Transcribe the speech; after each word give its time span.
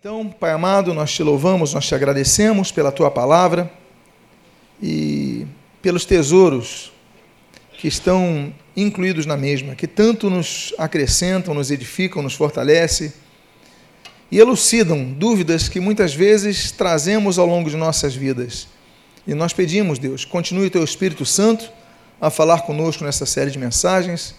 Então, 0.00 0.30
Pai 0.30 0.52
amado, 0.52 0.94
nós 0.94 1.12
te 1.12 1.22
louvamos, 1.22 1.74
nós 1.74 1.86
te 1.86 1.94
agradecemos 1.94 2.72
pela 2.72 2.90
tua 2.90 3.10
palavra 3.10 3.70
e 4.82 5.46
pelos 5.82 6.06
tesouros 6.06 6.90
que 7.78 7.86
estão 7.86 8.50
incluídos 8.74 9.26
na 9.26 9.36
mesma, 9.36 9.74
que 9.74 9.86
tanto 9.86 10.30
nos 10.30 10.72
acrescentam, 10.78 11.52
nos 11.52 11.70
edificam, 11.70 12.22
nos 12.22 12.32
fortalecem 12.32 13.12
e 14.30 14.38
elucidam 14.38 15.04
dúvidas 15.04 15.68
que 15.68 15.80
muitas 15.80 16.14
vezes 16.14 16.72
trazemos 16.72 17.38
ao 17.38 17.44
longo 17.44 17.68
de 17.68 17.76
nossas 17.76 18.14
vidas. 18.14 18.68
E 19.26 19.34
nós 19.34 19.52
pedimos, 19.52 19.98
Deus, 19.98 20.24
continue 20.24 20.68
o 20.68 20.70
teu 20.70 20.82
Espírito 20.82 21.26
Santo 21.26 21.70
a 22.18 22.30
falar 22.30 22.62
conosco 22.62 23.04
nessa 23.04 23.26
série 23.26 23.50
de 23.50 23.58
mensagens, 23.58 24.34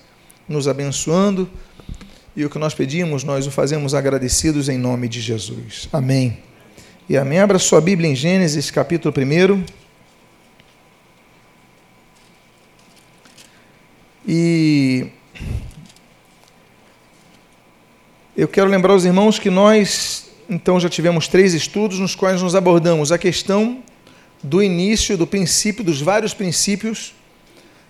nos 0.50 0.68
abençoando 0.68 1.48
e 2.36 2.46
o 2.46 2.50
que 2.50 2.58
nós 2.58 2.74
pedimos, 2.74 3.24
nós 3.24 3.46
o 3.46 3.52
fazemos 3.52 3.94
agradecidos 3.94 4.70
em 4.70 4.78
nome 4.78 5.10
de 5.10 5.20
Jesus. 5.20 5.90
Amém. 5.92 6.38
E 7.10 7.18
amém. 7.18 7.40
Abra 7.40 7.60
sua 7.60 7.82
Bíblia 7.82 8.10
em 8.10 8.16
Gênesis, 8.16 8.72
capítulo 8.72 9.14
1. 9.16 9.64
E 14.26 15.08
eu 18.38 18.48
quero 18.48 18.70
lembrar 18.70 18.96
os 18.96 19.04
irmãos 19.04 19.38
que 19.38 19.50
nós, 19.50 20.30
então, 20.50 20.80
já 20.80 20.88
tivemos 20.88 21.28
três 21.28 21.54
estudos 21.54 22.00
nos 22.00 22.16
quais 22.16 22.42
nos 22.42 22.56
abordamos 22.56 23.12
a 23.12 23.18
questão 23.18 23.84
do 24.42 24.64
início, 24.64 25.18
do 25.18 25.28
princípio, 25.28 25.84
dos 25.84 26.02
vários 26.02 26.34
princípios 26.34 27.14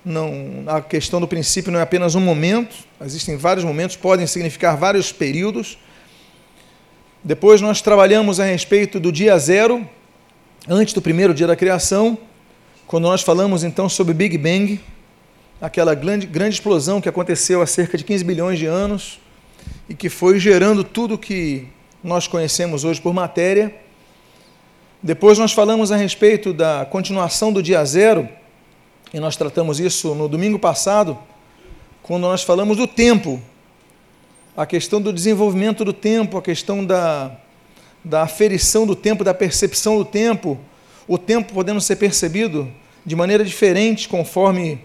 não, 0.03 0.63
a 0.67 0.81
questão 0.81 1.19
do 1.21 1.27
princípio 1.27 1.71
não 1.71 1.79
é 1.79 1.83
apenas 1.83 2.15
um 2.15 2.19
momento, 2.19 2.75
existem 3.03 3.37
vários 3.37 3.63
momentos, 3.63 3.95
podem 3.95 4.25
significar 4.25 4.75
vários 4.75 5.11
períodos. 5.11 5.77
Depois 7.23 7.61
nós 7.61 7.81
trabalhamos 7.81 8.39
a 8.39 8.45
respeito 8.45 8.99
do 8.99 9.11
dia 9.11 9.37
zero, 9.37 9.87
antes 10.67 10.93
do 10.93 11.01
primeiro 11.01 11.33
dia 11.33 11.45
da 11.45 11.55
criação, 11.55 12.17
quando 12.87 13.03
nós 13.03 13.21
falamos 13.21 13.63
então 13.63 13.87
sobre 13.87 14.13
Big 14.13 14.37
Bang, 14.37 14.79
aquela 15.61 15.93
grande, 15.93 16.25
grande 16.25 16.55
explosão 16.55 16.99
que 16.99 17.07
aconteceu 17.07 17.61
há 17.61 17.67
cerca 17.67 17.97
de 17.97 18.03
15 18.03 18.23
bilhões 18.23 18.57
de 18.57 18.65
anos 18.65 19.19
e 19.87 19.93
que 19.93 20.09
foi 20.09 20.39
gerando 20.39 20.83
tudo 20.83 21.17
que 21.17 21.67
nós 22.03 22.27
conhecemos 22.27 22.83
hoje 22.83 22.99
por 22.99 23.13
matéria. 23.13 23.73
Depois 25.03 25.37
nós 25.37 25.51
falamos 25.51 25.91
a 25.91 25.95
respeito 25.95 26.51
da 26.51 26.85
continuação 26.89 27.53
do 27.53 27.61
dia 27.61 27.83
zero, 27.85 28.27
e 29.13 29.19
nós 29.19 29.35
tratamos 29.35 29.79
isso 29.79 30.15
no 30.15 30.29
domingo 30.29 30.57
passado, 30.57 31.17
quando 32.01 32.21
nós 32.21 32.43
falamos 32.43 32.77
do 32.77 32.87
tempo, 32.87 33.41
a 34.55 34.65
questão 34.65 35.01
do 35.01 35.11
desenvolvimento 35.11 35.83
do 35.83 35.91
tempo, 35.91 36.37
a 36.37 36.41
questão 36.41 36.85
da, 36.85 37.35
da 38.03 38.23
aferição 38.23 38.87
do 38.87 38.95
tempo, 38.95 39.23
da 39.23 39.33
percepção 39.33 39.97
do 39.97 40.05
tempo, 40.05 40.57
o 41.07 41.17
tempo 41.17 41.53
podendo 41.53 41.81
ser 41.81 41.97
percebido 41.97 42.71
de 43.05 43.15
maneira 43.15 43.43
diferente 43.43 44.07
conforme 44.07 44.79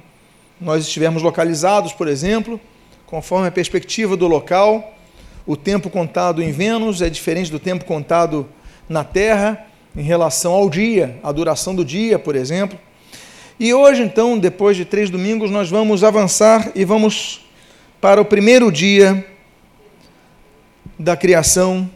nós 0.60 0.84
estivermos 0.84 1.22
localizados, 1.22 1.92
por 1.92 2.08
exemplo, 2.08 2.60
conforme 3.06 3.46
a 3.46 3.52
perspectiva 3.52 4.16
do 4.16 4.26
local. 4.26 4.92
O 5.46 5.56
tempo 5.56 5.88
contado 5.88 6.42
em 6.42 6.50
Vênus 6.50 7.00
é 7.00 7.08
diferente 7.08 7.50
do 7.50 7.60
tempo 7.60 7.84
contado 7.84 8.48
na 8.88 9.04
Terra 9.04 9.66
em 9.96 10.02
relação 10.02 10.52
ao 10.52 10.68
dia, 10.68 11.16
a 11.22 11.30
duração 11.30 11.74
do 11.76 11.84
dia, 11.84 12.18
por 12.18 12.34
exemplo. 12.34 12.76
E 13.58 13.72
hoje, 13.72 14.02
então, 14.02 14.38
depois 14.38 14.76
de 14.76 14.84
três 14.84 15.08
domingos, 15.08 15.50
nós 15.50 15.70
vamos 15.70 16.04
avançar 16.04 16.72
e 16.74 16.84
vamos 16.84 17.40
para 18.02 18.20
o 18.20 18.24
primeiro 18.24 18.70
dia 18.70 19.26
da 20.98 21.16
criação, 21.16 21.90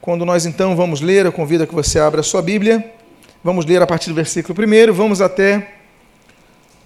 quando 0.00 0.24
nós 0.24 0.44
então 0.44 0.74
vamos 0.74 1.00
ler, 1.00 1.24
eu 1.24 1.30
convido 1.30 1.62
a 1.62 1.66
que 1.68 1.74
você 1.74 2.00
abra 2.00 2.20
a 2.20 2.24
sua 2.24 2.42
Bíblia, 2.42 2.84
vamos 3.44 3.64
ler 3.64 3.80
a 3.80 3.86
partir 3.86 4.08
do 4.08 4.14
versículo 4.16 4.58
1, 4.60 4.92
vamos 4.92 5.20
até 5.20 5.74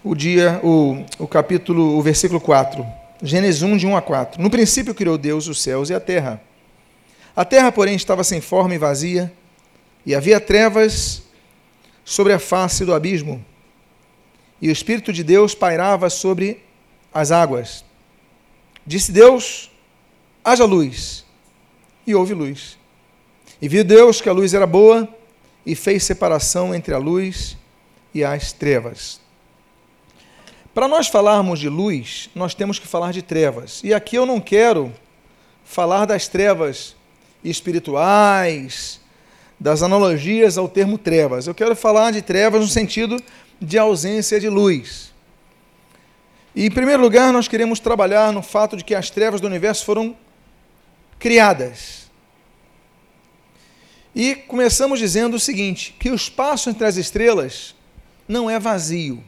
o 0.05 0.15
dia, 0.15 0.61
o, 0.63 1.03
o 1.19 1.27
capítulo, 1.27 1.97
o 1.97 2.03
versículo 2.03 2.39
4, 2.39 2.87
Gênesis 3.23 3.63
1, 3.63 3.79
de 3.79 3.87
1 3.87 3.97
a 3.97 4.03
4. 4.03 4.43
No 4.43 4.51
princípio 4.51 4.95
criou 4.95 5.17
Deus 5.17 5.49
os 5.49 5.63
céus 5.63 5.89
e 5.89 5.95
a 5.95 6.01
terra. 6.01 6.39
A 7.35 7.47
terra, 7.47 7.73
porém, 7.73 7.95
estava 7.95 8.23
sem 8.25 8.43
forma 8.43 8.75
e 8.75 8.79
vazia, 8.79 9.33
e 10.05 10.15
havia 10.15 10.39
trevas 10.39 11.23
sobre 12.05 12.35
a 12.35 12.39
face 12.39 12.85
do 12.85 12.93
abismo 12.93 13.43
e 14.61 14.69
o 14.69 14.73
Espírito 14.73 15.13
de 15.13 15.25
Deus 15.25 15.55
pairava 15.55 16.11
sobre 16.11 16.63
as 17.13 17.33
águas. 17.33 17.85
Disse 18.87 19.13
Deus: 19.13 19.71
haja 20.45 20.65
luz. 20.65 21.25
E 22.07 22.15
houve 22.15 22.35
luz. 22.35 22.79
E 23.61 23.69
viu 23.69 23.85
Deus 23.85 24.21
que 24.21 24.29
a 24.29 24.33
luz 24.33 24.55
era 24.55 24.67
boa 24.67 25.09
e 25.65 25.75
fez 25.75 26.03
separação 26.03 26.75
entre 26.75 26.95
a 26.95 26.99
luz 26.99 27.57
e 28.15 28.25
as 28.25 28.53
trevas. 28.53 29.21
Para 30.73 30.89
nós 30.89 31.09
falarmos 31.09 31.59
de 31.59 31.69
luz, 31.69 32.31
nós 32.35 32.55
temos 32.55 32.79
que 32.79 32.87
falar 32.87 33.13
de 33.13 33.23
trevas. 33.23 33.81
E 33.85 33.93
aqui 33.93 34.17
eu 34.17 34.25
não 34.25 34.41
quero 34.41 34.93
falar 35.65 36.07
das 36.07 36.27
trevas 36.27 36.97
espirituais, 37.45 39.01
das 39.59 39.83
analogias 39.83 40.57
ao 40.57 40.69
termo 40.69 40.97
trevas. 40.97 41.47
Eu 41.47 41.55
quero 41.55 41.77
falar 41.77 42.13
de 42.13 42.23
trevas 42.23 42.61
no 42.63 42.69
sentido 42.69 43.23
de 43.61 43.79
ausência 43.79 44.41
de 44.41 44.49
luz. 44.49 45.13
E, 46.55 46.67
em 46.67 46.71
primeiro 46.71 47.03
lugar, 47.03 47.33
nós 47.33 47.47
queremos 47.47 47.79
trabalhar 47.79 48.33
no 48.33 48.43
fato 48.43 48.77
de 48.77 48.85
que 48.85 48.95
as 48.95 49.11
trevas 49.11 49.41
do 49.41 49.47
universo 49.47 49.85
foram 49.85 50.17
criadas. 51.19 52.11
E 54.15 54.35
começamos 54.35 54.99
dizendo 54.99 55.37
o 55.37 55.41
seguinte: 55.41 55.95
que 55.99 56.11
o 56.11 56.15
espaço 56.15 56.71
entre 56.71 56.87
as 56.87 56.97
estrelas 56.97 57.75
não 58.27 58.51
é 58.51 58.59
vazio. 58.59 59.23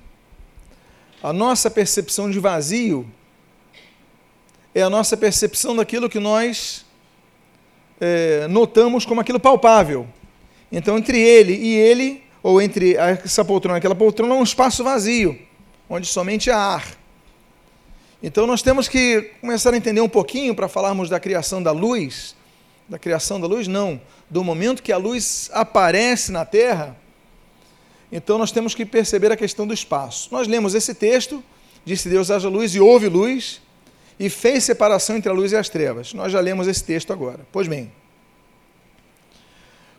A 1.22 1.32
nossa 1.32 1.70
percepção 1.70 2.30
de 2.30 2.40
vazio 2.40 3.08
é 4.74 4.82
a 4.82 4.90
nossa 4.90 5.16
percepção 5.16 5.76
daquilo 5.76 6.08
que 6.08 6.18
nós 6.18 6.84
é, 8.00 8.48
notamos 8.48 9.04
como 9.04 9.20
aquilo 9.20 9.38
palpável. 9.38 10.08
Então, 10.72 10.98
entre 10.98 11.20
ele 11.20 11.54
e 11.54 11.74
ele 11.74 12.24
ou 12.42 12.60
entre 12.60 12.96
essa 12.96 13.44
poltrona 13.44 13.76
e 13.76 13.78
aquela 13.78 13.94
poltrona, 13.94 14.34
um 14.34 14.42
espaço 14.42 14.82
vazio, 14.82 15.38
onde 15.88 16.06
somente 16.06 16.50
há 16.50 16.58
ar. 16.58 16.86
Então 18.22 18.46
nós 18.46 18.62
temos 18.62 18.88
que 18.88 19.32
começar 19.40 19.72
a 19.72 19.76
entender 19.76 20.00
um 20.00 20.08
pouquinho 20.08 20.54
para 20.54 20.68
falarmos 20.68 21.08
da 21.08 21.20
criação 21.20 21.62
da 21.62 21.72
luz, 21.72 22.36
da 22.88 22.98
criação 22.98 23.40
da 23.40 23.46
luz, 23.46 23.66
não, 23.68 24.00
do 24.28 24.42
momento 24.42 24.82
que 24.82 24.92
a 24.92 24.96
luz 24.96 25.50
aparece 25.52 26.30
na 26.32 26.44
Terra. 26.44 26.96
Então 28.10 28.38
nós 28.38 28.52
temos 28.52 28.74
que 28.74 28.84
perceber 28.84 29.32
a 29.32 29.36
questão 29.36 29.66
do 29.66 29.74
espaço. 29.74 30.28
Nós 30.32 30.46
lemos 30.46 30.74
esse 30.74 30.94
texto, 30.94 31.42
disse 31.84 32.08
Deus 32.08 32.30
haja 32.30 32.48
luz 32.48 32.74
e 32.74 32.80
houve 32.80 33.08
luz, 33.08 33.60
e 34.18 34.28
fez 34.28 34.64
separação 34.64 35.16
entre 35.16 35.30
a 35.30 35.34
luz 35.34 35.52
e 35.52 35.56
as 35.56 35.68
trevas. 35.68 36.12
Nós 36.12 36.30
já 36.30 36.38
lemos 36.38 36.68
esse 36.68 36.84
texto 36.84 37.12
agora. 37.12 37.40
Pois 37.50 37.66
bem, 37.66 37.90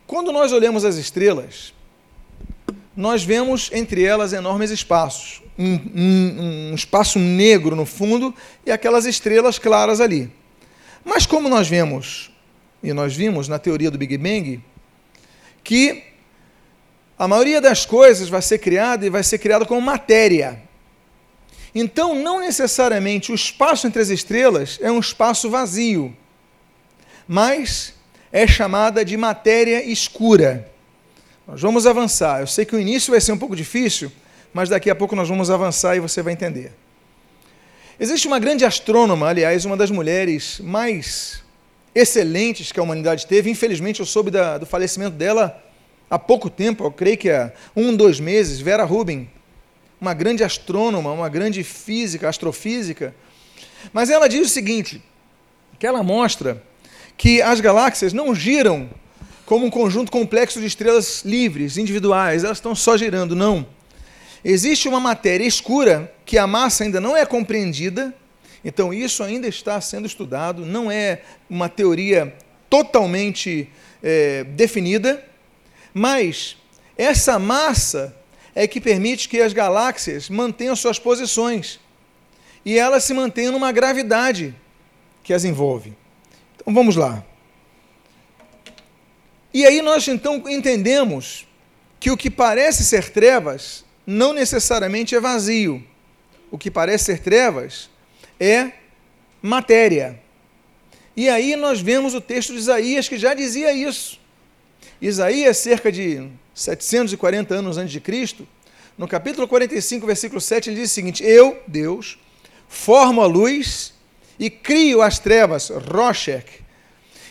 quando 0.07 0.31
nós 0.31 0.51
olhamos 0.51 0.85
as 0.85 0.95
estrelas, 0.95 1.73
nós 2.95 3.23
vemos 3.23 3.69
entre 3.73 4.03
elas 4.03 4.33
enormes 4.33 4.69
espaços, 4.69 5.41
um, 5.57 5.73
um, 5.95 6.71
um, 6.71 6.75
espaço 6.75 7.19
negro 7.19 7.75
no 7.75 7.85
fundo 7.85 8.33
e 8.65 8.71
aquelas 8.71 9.05
estrelas 9.05 9.57
claras 9.57 9.99
ali. 9.99 10.31
Mas 11.03 11.25
como 11.25 11.49
nós 11.49 11.67
vemos, 11.67 12.31
e 12.81 12.93
nós 12.93 13.15
vimos 13.15 13.47
na 13.47 13.57
teoria 13.57 13.89
do 13.89 13.97
Big 13.97 14.17
Bang, 14.17 14.61
que 15.63 16.03
a 17.17 17.27
maioria 17.27 17.61
das 17.61 17.85
coisas 17.85 18.29
vai 18.29 18.41
ser 18.41 18.59
criada 18.59 19.05
e 19.05 19.09
vai 19.09 19.23
ser 19.23 19.37
criada 19.37 19.65
como 19.65 19.81
matéria. 19.81 20.61
Então, 21.73 22.13
não 22.13 22.39
necessariamente 22.39 23.31
o 23.31 23.35
espaço 23.35 23.87
entre 23.87 24.01
as 24.01 24.09
estrelas 24.09 24.77
é 24.81 24.91
um 24.91 24.99
espaço 24.99 25.49
vazio, 25.49 26.15
mas 27.27 27.93
é 28.31 28.45
chamada 28.45 29.03
de 29.03 29.17
matéria 29.17 29.83
escura. 29.83 30.72
Nós 31.45 31.61
vamos 31.61 31.85
avançar. 31.85 32.39
Eu 32.39 32.47
sei 32.47 32.63
que 32.63 32.75
o 32.75 32.79
início 32.79 33.11
vai 33.11 33.19
ser 33.19 33.33
um 33.33 33.37
pouco 33.37 33.55
difícil, 33.55 34.11
mas 34.53 34.69
daqui 34.69 34.89
a 34.89 34.95
pouco 34.95 35.15
nós 35.15 35.27
vamos 35.27 35.51
avançar 35.51 35.95
e 35.95 35.99
você 35.99 36.21
vai 36.21 36.31
entender. 36.31 36.71
Existe 37.99 38.27
uma 38.27 38.39
grande 38.39 38.63
astrônoma, 38.63 39.27
aliás, 39.27 39.65
uma 39.65 39.75
das 39.75 39.91
mulheres 39.91 40.59
mais 40.61 41.43
excelentes 41.93 42.71
que 42.71 42.79
a 42.79 42.83
humanidade 42.83 43.27
teve. 43.27 43.49
Infelizmente, 43.49 43.99
eu 43.99 44.05
soube 44.05 44.31
da, 44.31 44.57
do 44.57 44.65
falecimento 44.65 45.15
dela 45.15 45.61
há 46.09 46.17
pouco 46.17 46.49
tempo, 46.49 46.85
eu 46.85 46.91
creio 46.91 47.17
que 47.17 47.29
há 47.29 47.51
um, 47.75 47.95
dois 47.95 48.19
meses, 48.19 48.59
Vera 48.59 48.85
Rubin, 48.85 49.29
uma 49.99 50.13
grande 50.13 50.43
astrônoma, 50.43 51.11
uma 51.11 51.27
grande 51.27 51.63
física, 51.63 52.29
astrofísica. 52.29 53.13
Mas 53.91 54.09
ela 54.09 54.29
diz 54.29 54.47
o 54.47 54.49
seguinte, 54.49 55.01
que 55.77 55.85
ela 55.85 56.01
mostra 56.03 56.63
que 57.17 57.41
as 57.41 57.59
galáxias 57.59 58.13
não 58.13 58.33
giram 58.33 58.89
como 59.45 59.65
um 59.65 59.69
conjunto 59.69 60.11
complexo 60.11 60.59
de 60.59 60.65
estrelas 60.65 61.23
livres, 61.23 61.77
individuais, 61.77 62.43
elas 62.43 62.57
estão 62.57 62.73
só 62.73 62.97
girando. 62.97 63.35
Não. 63.35 63.65
Existe 64.43 64.87
uma 64.87 64.99
matéria 64.99 65.45
escura 65.45 66.13
que 66.25 66.37
a 66.37 66.45
massa 66.45 66.83
ainda 66.83 66.99
não 66.99 67.15
é 67.15 67.25
compreendida, 67.25 68.13
então 68.63 68.93
isso 68.93 69.23
ainda 69.23 69.47
está 69.47 69.79
sendo 69.79 70.05
estudado, 70.05 70.65
não 70.65 70.91
é 70.91 71.21
uma 71.49 71.69
teoria 71.69 72.33
totalmente 72.69 73.69
é, 74.01 74.43
definida, 74.43 75.23
mas 75.93 76.57
essa 76.97 77.39
massa 77.39 78.15
é 78.55 78.67
que 78.67 78.81
permite 78.81 79.29
que 79.29 79.41
as 79.41 79.53
galáxias 79.53 80.29
mantenham 80.29 80.75
suas 80.75 80.99
posições 80.99 81.79
e 82.65 82.77
elas 82.77 83.03
se 83.03 83.13
mantenham 83.13 83.51
numa 83.51 83.71
gravidade 83.71 84.55
que 85.23 85.33
as 85.33 85.43
envolve. 85.43 85.93
Então 86.55 86.73
vamos 86.73 86.95
lá. 86.95 87.23
E 89.53 89.65
aí 89.65 89.81
nós 89.81 90.07
então 90.07 90.43
entendemos 90.49 91.47
que 91.99 92.09
o 92.09 92.17
que 92.17 92.29
parece 92.29 92.83
ser 92.83 93.09
trevas 93.11 93.85
não 94.05 94.33
necessariamente 94.33 95.15
é 95.15 95.19
vazio. 95.19 95.83
O 96.49 96.57
que 96.57 96.71
parece 96.71 97.05
ser 97.05 97.19
trevas 97.19 97.89
é 98.39 98.71
matéria. 99.41 100.19
E 101.15 101.29
aí 101.29 101.55
nós 101.55 101.79
vemos 101.79 102.13
o 102.13 102.21
texto 102.21 102.53
de 102.53 102.59
Isaías 102.59 103.07
que 103.07 103.17
já 103.17 103.33
dizia 103.33 103.71
isso. 103.71 104.19
Isaías, 105.01 105.57
cerca 105.57 105.91
de 105.91 106.27
740 106.53 107.53
anos 107.53 107.77
antes 107.77 107.91
de 107.91 107.99
Cristo, 107.99 108.47
no 108.97 109.07
capítulo 109.07 109.47
45, 109.47 110.05
versículo 110.05 110.39
7, 110.39 110.69
ele 110.69 110.81
diz 110.81 110.91
o 110.91 110.93
seguinte: 110.93 111.23
Eu, 111.23 111.61
Deus, 111.67 112.17
formo 112.67 113.21
a 113.21 113.25
luz 113.25 113.93
e 114.39 114.49
crio 114.49 115.01
as 115.01 115.19
trevas, 115.19 115.69
Roshek. 115.69 116.62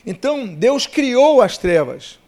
Então, 0.07 0.47
Deus 0.47 0.87
criou 0.87 1.41
as 1.41 1.57
trevas. 1.57 2.19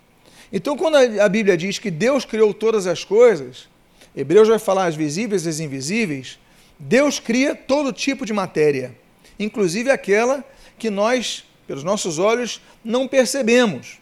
Então, 0.53 0.77
quando 0.77 0.97
a 0.97 1.29
Bíblia 1.29 1.57
diz 1.57 1.79
que 1.79 1.91
Deus 1.91 2.25
criou 2.25 2.55
todas 2.55 2.87
as 2.87 3.05
coisas, 3.05 3.69
Hebreus 4.17 4.49
vai 4.49 4.59
falar 4.59 4.87
as 4.87 4.95
visíveis 4.95 5.45
e 5.45 5.49
as 5.49 5.59
invisíveis, 5.59 6.39
Deus 6.79 7.19
cria 7.19 7.55
todo 7.55 7.93
tipo 7.93 8.25
de 8.25 8.33
matéria, 8.33 8.95
inclusive 9.39 9.91
aquela 9.91 10.45
que 10.79 10.91
nós, 10.91 11.45
pelos 11.67 11.83
nossos 11.83 12.19
olhos, 12.19 12.61
não 12.85 13.09
percebemos. 13.09 13.99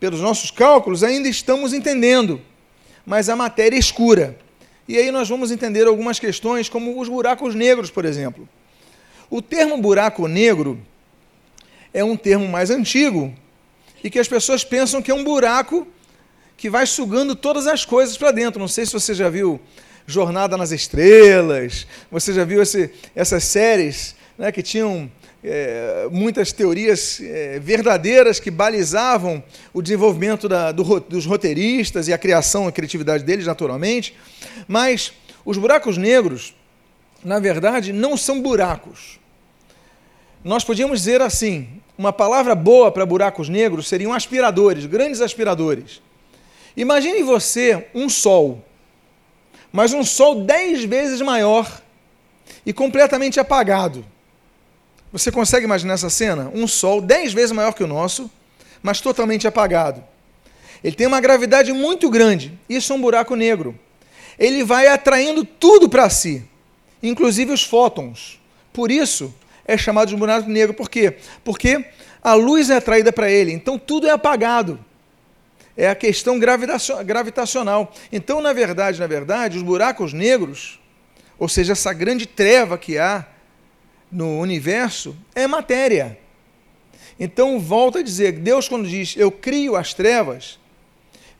Pelos 0.00 0.20
nossos 0.20 0.50
cálculos, 0.50 1.04
ainda 1.04 1.28
estamos 1.28 1.72
entendendo, 1.72 2.40
mas 3.06 3.28
a 3.28 3.36
matéria 3.36 3.76
é 3.76 3.78
escura. 3.78 4.36
E 4.88 4.98
aí 4.98 5.12
nós 5.12 5.28
vamos 5.28 5.52
entender 5.52 5.86
algumas 5.86 6.18
questões, 6.18 6.68
como 6.68 7.00
os 7.00 7.08
buracos 7.08 7.54
negros, 7.54 7.90
por 7.90 8.04
exemplo. 8.04 8.48
O 9.30 9.40
termo 9.40 9.78
buraco 9.78 10.26
negro 10.26 10.80
é 11.92 12.02
um 12.02 12.16
termo 12.16 12.48
mais 12.48 12.70
antigo 12.70 13.34
e 14.02 14.10
que 14.10 14.18
as 14.18 14.28
pessoas 14.28 14.64
pensam 14.64 15.00
que 15.00 15.10
é 15.10 15.14
um 15.14 15.24
buraco 15.24 15.86
que 16.56 16.70
vai 16.70 16.86
sugando 16.86 17.34
todas 17.34 17.66
as 17.66 17.84
coisas 17.84 18.16
para 18.16 18.30
dentro. 18.30 18.60
Não 18.60 18.68
sei 18.68 18.86
se 18.86 18.92
você 18.92 19.14
já 19.14 19.28
viu 19.28 19.60
Jornada 20.06 20.56
nas 20.56 20.72
Estrelas, 20.72 21.86
você 22.10 22.32
já 22.32 22.44
viu 22.44 22.62
esse, 22.62 22.90
essas 23.14 23.44
séries 23.44 24.14
né, 24.36 24.50
que 24.50 24.62
tinham 24.62 25.10
é, 25.44 26.06
muitas 26.10 26.52
teorias 26.52 27.20
é, 27.20 27.58
verdadeiras 27.58 28.38
que 28.38 28.50
balizavam 28.50 29.42
o 29.72 29.82
desenvolvimento 29.82 30.48
da, 30.48 30.70
do, 30.72 31.00
dos 31.00 31.26
roteiristas 31.26 32.08
e 32.08 32.12
a 32.12 32.18
criação 32.18 32.66
e 32.66 32.68
a 32.68 32.72
criatividade 32.72 33.24
deles, 33.24 33.46
naturalmente. 33.46 34.16
Mas 34.68 35.12
os 35.44 35.58
buracos 35.58 35.96
negros, 35.96 36.54
na 37.24 37.38
verdade, 37.38 37.92
não 37.92 38.16
são 38.16 38.40
buracos. 38.40 39.18
Nós 40.44 40.64
podíamos 40.64 41.00
dizer 41.00 41.20
assim: 41.20 41.68
uma 41.96 42.12
palavra 42.12 42.54
boa 42.54 42.90
para 42.90 43.06
buracos 43.06 43.48
negros 43.48 43.88
seriam 43.88 44.12
aspiradores, 44.12 44.86
grandes 44.86 45.20
aspiradores. 45.20 46.00
Imagine 46.76 47.22
você 47.22 47.86
um 47.94 48.08
sol, 48.08 48.64
mas 49.70 49.92
um 49.92 50.04
sol 50.04 50.44
dez 50.44 50.84
vezes 50.84 51.20
maior 51.20 51.82
e 52.64 52.72
completamente 52.72 53.38
apagado. 53.38 54.04
Você 55.12 55.30
consegue 55.30 55.66
imaginar 55.66 55.94
essa 55.94 56.08
cena? 56.08 56.50
Um 56.54 56.66
Sol 56.66 57.02
dez 57.02 57.34
vezes 57.34 57.52
maior 57.52 57.74
que 57.74 57.84
o 57.84 57.86
nosso, 57.86 58.30
mas 58.82 59.00
totalmente 59.00 59.46
apagado. 59.46 60.02
Ele 60.82 60.96
tem 60.96 61.06
uma 61.06 61.20
gravidade 61.20 61.70
muito 61.72 62.08
grande. 62.08 62.58
Isso 62.66 62.92
é 62.92 62.96
um 62.96 63.00
buraco 63.00 63.36
negro. 63.36 63.78
Ele 64.38 64.64
vai 64.64 64.86
atraindo 64.86 65.44
tudo 65.44 65.88
para 65.88 66.08
si, 66.08 66.42
inclusive 67.02 67.52
os 67.52 67.62
fótons. 67.62 68.40
Por 68.72 68.90
isso 68.90 69.32
é 69.72 69.78
chamado 69.78 70.08
de 70.08 70.16
buraco 70.16 70.48
negro. 70.48 70.74
Por 70.74 70.88
quê? 70.90 71.16
Porque 71.42 71.84
a 72.22 72.34
luz 72.34 72.70
é 72.70 72.76
atraída 72.76 73.12
para 73.12 73.30
ele, 73.30 73.52
então 73.52 73.78
tudo 73.78 74.06
é 74.06 74.10
apagado. 74.10 74.78
É 75.76 75.88
a 75.88 75.94
questão 75.94 76.38
gravitacional. 76.38 77.92
Então, 78.12 78.40
na 78.42 78.52
verdade, 78.52 79.00
na 79.00 79.06
verdade, 79.06 79.56
os 79.56 79.62
buracos 79.62 80.12
negros, 80.12 80.78
ou 81.38 81.48
seja, 81.48 81.72
essa 81.72 81.92
grande 81.92 82.26
treva 82.26 82.76
que 82.76 82.98
há 82.98 83.26
no 84.10 84.38
universo 84.38 85.16
é 85.34 85.46
matéria. 85.46 86.18
Então, 87.18 87.58
volta 87.58 88.00
a 88.00 88.02
dizer, 88.02 88.32
Deus, 88.32 88.68
quando 88.68 88.86
diz 88.86 89.14
eu 89.16 89.32
crio 89.32 89.74
as 89.74 89.94
trevas, 89.94 90.58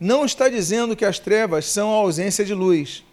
não 0.01 0.25
está 0.25 0.49
dizendo 0.49 0.97
que 0.97 1.05
as 1.05 1.19
trevas 1.19 1.67
são 1.67 1.91
a 1.91 1.97
ausência 1.97 2.45
de 2.45 2.55
luz, 2.55 3.05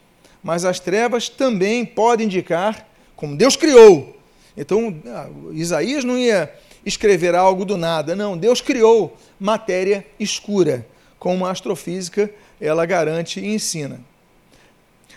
mas 0.42 0.64
as 0.64 0.80
trevas 0.80 1.28
também 1.28 1.86
podem 1.86 2.28
indicar 2.28 2.88
como 3.16 3.36
Deus 3.36 3.58
criou. 3.58 4.19
Então, 4.60 5.02
ah, 5.08 5.30
Isaías 5.54 6.04
não 6.04 6.18
ia 6.18 6.54
escrever 6.86 7.34
algo 7.34 7.64
do 7.64 7.78
nada, 7.78 8.14
não. 8.14 8.38
Deus 8.38 8.60
criou 8.60 9.18
matéria 9.40 10.06
escura, 10.20 10.86
como 11.18 11.46
a 11.46 11.52
astrofísica 11.52 12.30
ela 12.60 12.86
garante 12.86 13.40
e 13.40 13.48
ensina. 13.48 14.02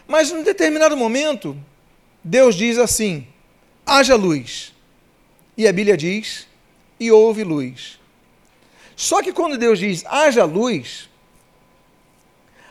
Mas, 0.06 0.31
em 0.31 0.44
determinado 0.44 0.97
momento, 0.97 1.56
Deus 2.23 2.55
diz 2.55 2.79
assim: 2.79 3.27
haja 3.85 4.15
luz. 4.15 4.73
E 5.59 5.67
a 5.67 5.73
Bíblia 5.73 5.97
diz, 5.97 6.47
e 7.00 7.11
houve 7.11 7.43
luz. 7.43 7.99
Só 8.94 9.21
que 9.23 9.33
quando 9.33 9.59
Deus 9.59 9.81
diz 9.81 10.05
haja 10.06 10.44
luz, 10.44 11.11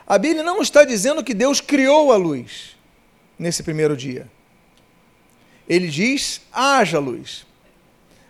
a 0.08 0.18
Bíblia 0.18 0.42
não 0.42 0.62
está 0.62 0.86
dizendo 0.86 1.22
que 1.22 1.34
Deus 1.34 1.60
criou 1.60 2.14
a 2.14 2.16
luz 2.16 2.78
nesse 3.38 3.62
primeiro 3.62 3.98
dia. 3.98 4.32
Ele 5.68 5.88
diz 5.88 6.42
haja 6.52 7.00
luz. 7.00 7.46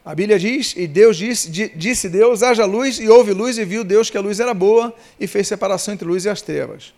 A 0.03 0.15
Bíblia 0.15 0.39
diz, 0.39 0.73
e 0.75 0.87
Deus 0.87 1.15
disse, 1.17 1.49
disse 1.49 2.09
Deus, 2.09 2.41
haja 2.41 2.65
luz, 2.65 2.99
e 2.99 3.07
houve 3.07 3.33
luz, 3.33 3.57
e 3.57 3.65
viu 3.65 3.83
Deus 3.83 4.09
que 4.09 4.17
a 4.17 4.21
luz 4.21 4.39
era 4.39 4.53
boa, 4.53 4.95
e 5.19 5.27
fez 5.27 5.47
separação 5.47 5.93
entre 5.93 6.07
luz 6.07 6.25
e 6.25 6.29
as 6.29 6.41
trevas. 6.41 6.91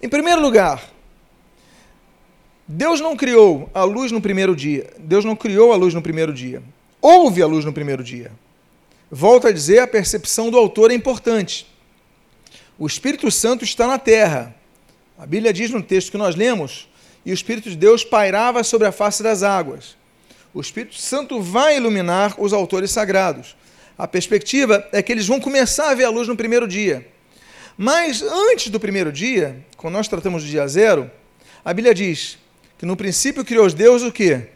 Em 0.00 0.08
primeiro 0.08 0.40
lugar, 0.40 0.88
Deus 2.66 3.00
não 3.00 3.16
criou 3.16 3.68
a 3.74 3.82
luz 3.82 4.12
no 4.12 4.20
primeiro 4.20 4.54
dia. 4.54 4.92
Deus 4.96 5.24
não 5.24 5.34
criou 5.34 5.72
a 5.72 5.76
luz 5.76 5.92
no 5.92 6.00
primeiro 6.00 6.32
dia. 6.32 6.62
Houve 7.02 7.42
a 7.42 7.46
luz 7.46 7.64
no 7.64 7.72
primeiro 7.72 8.04
dia. 8.04 8.30
Volto 9.10 9.48
a 9.48 9.52
dizer, 9.52 9.80
a 9.80 9.88
percepção 9.88 10.52
do 10.52 10.56
autor 10.56 10.92
é 10.92 10.94
importante. 10.94 11.66
O 12.78 12.86
Espírito 12.86 13.28
Santo 13.28 13.64
está 13.64 13.88
na 13.88 13.98
terra. 13.98 14.54
A 15.18 15.26
Bíblia 15.26 15.52
diz 15.52 15.70
no 15.70 15.82
texto 15.82 16.12
que 16.12 16.16
nós 16.16 16.36
lemos, 16.36 16.88
e 17.24 17.30
o 17.30 17.34
Espírito 17.34 17.70
de 17.70 17.76
Deus 17.76 18.04
pairava 18.04 18.62
sobre 18.64 18.86
a 18.86 18.92
face 18.92 19.22
das 19.22 19.42
águas. 19.42 19.96
O 20.52 20.60
Espírito 20.60 20.96
Santo 20.96 21.40
vai 21.40 21.76
iluminar 21.76 22.34
os 22.38 22.52
autores 22.52 22.90
sagrados. 22.90 23.56
A 23.96 24.08
perspectiva 24.08 24.88
é 24.92 25.02
que 25.02 25.12
eles 25.12 25.26
vão 25.26 25.38
começar 25.38 25.90
a 25.90 25.94
ver 25.94 26.04
a 26.04 26.10
luz 26.10 26.26
no 26.26 26.36
primeiro 26.36 26.66
dia. 26.66 27.06
Mas 27.76 28.22
antes 28.22 28.68
do 28.68 28.80
primeiro 28.80 29.12
dia, 29.12 29.64
quando 29.76 29.94
nós 29.94 30.08
tratamos 30.08 30.42
do 30.42 30.48
dia 30.48 30.66
zero, 30.66 31.10
a 31.64 31.72
Bíblia 31.72 31.94
diz: 31.94 32.38
que 32.80 32.86
no 32.86 32.96
princípio 32.96 33.44
criou 33.44 33.66
os 33.66 33.74
deuses 33.74 34.08
o 34.08 34.10
quê? 34.10 34.48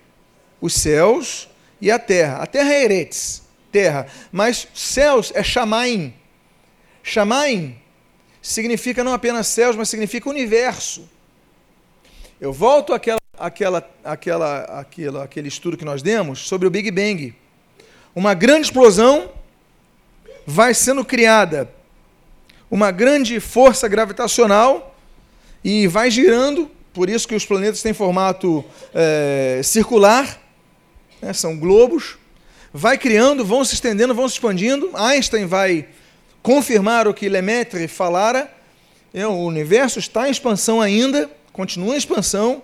Os 0.58 0.72
céus 0.72 1.46
e 1.78 1.90
a 1.90 1.98
terra. 1.98 2.38
A 2.38 2.46
terra 2.46 2.72
é 2.72 2.84
Eretes, 2.84 3.42
terra, 3.70 4.06
mas 4.32 4.66
céus 4.72 5.30
é 5.34 5.42
Shamaim. 5.42 6.14
Shamaim 7.02 7.76
significa 8.40 9.04
não 9.04 9.12
apenas 9.12 9.46
céus, 9.46 9.76
mas 9.76 9.90
significa 9.90 10.30
universo. 10.30 11.06
Eu 12.44 12.52
volto 12.52 12.92
àquela, 12.92 13.16
àquela, 13.38 13.90
àquela, 14.04 14.60
àquela, 14.64 15.24
aquele 15.24 15.48
estudo 15.48 15.78
que 15.78 15.84
nós 15.84 16.02
demos 16.02 16.40
sobre 16.40 16.68
o 16.68 16.70
Big 16.70 16.90
Bang. 16.90 17.34
Uma 18.14 18.34
grande 18.34 18.66
explosão 18.66 19.30
vai 20.46 20.74
sendo 20.74 21.02
criada, 21.06 21.72
uma 22.70 22.90
grande 22.90 23.40
força 23.40 23.88
gravitacional 23.88 24.94
e 25.64 25.86
vai 25.86 26.10
girando 26.10 26.70
por 26.92 27.08
isso 27.08 27.26
que 27.26 27.34
os 27.34 27.46
planetas 27.46 27.80
têm 27.80 27.94
formato 27.94 28.62
é, 28.92 29.62
circular, 29.64 30.38
né, 31.22 31.32
são 31.32 31.56
globos, 31.58 32.18
vai 32.74 32.98
criando, 32.98 33.42
vão 33.42 33.64
se 33.64 33.72
estendendo, 33.72 34.14
vão 34.14 34.28
se 34.28 34.34
expandindo. 34.34 34.90
Einstein 34.94 35.46
vai 35.46 35.88
confirmar 36.42 37.08
o 37.08 37.14
que 37.14 37.26
Lemaitre 37.26 37.88
falara. 37.88 38.52
É, 39.14 39.26
o 39.26 39.32
universo 39.32 39.98
está 39.98 40.28
em 40.28 40.30
expansão 40.30 40.82
ainda, 40.82 41.30
continua 41.54 41.94
em 41.94 41.96
expansão 41.96 42.62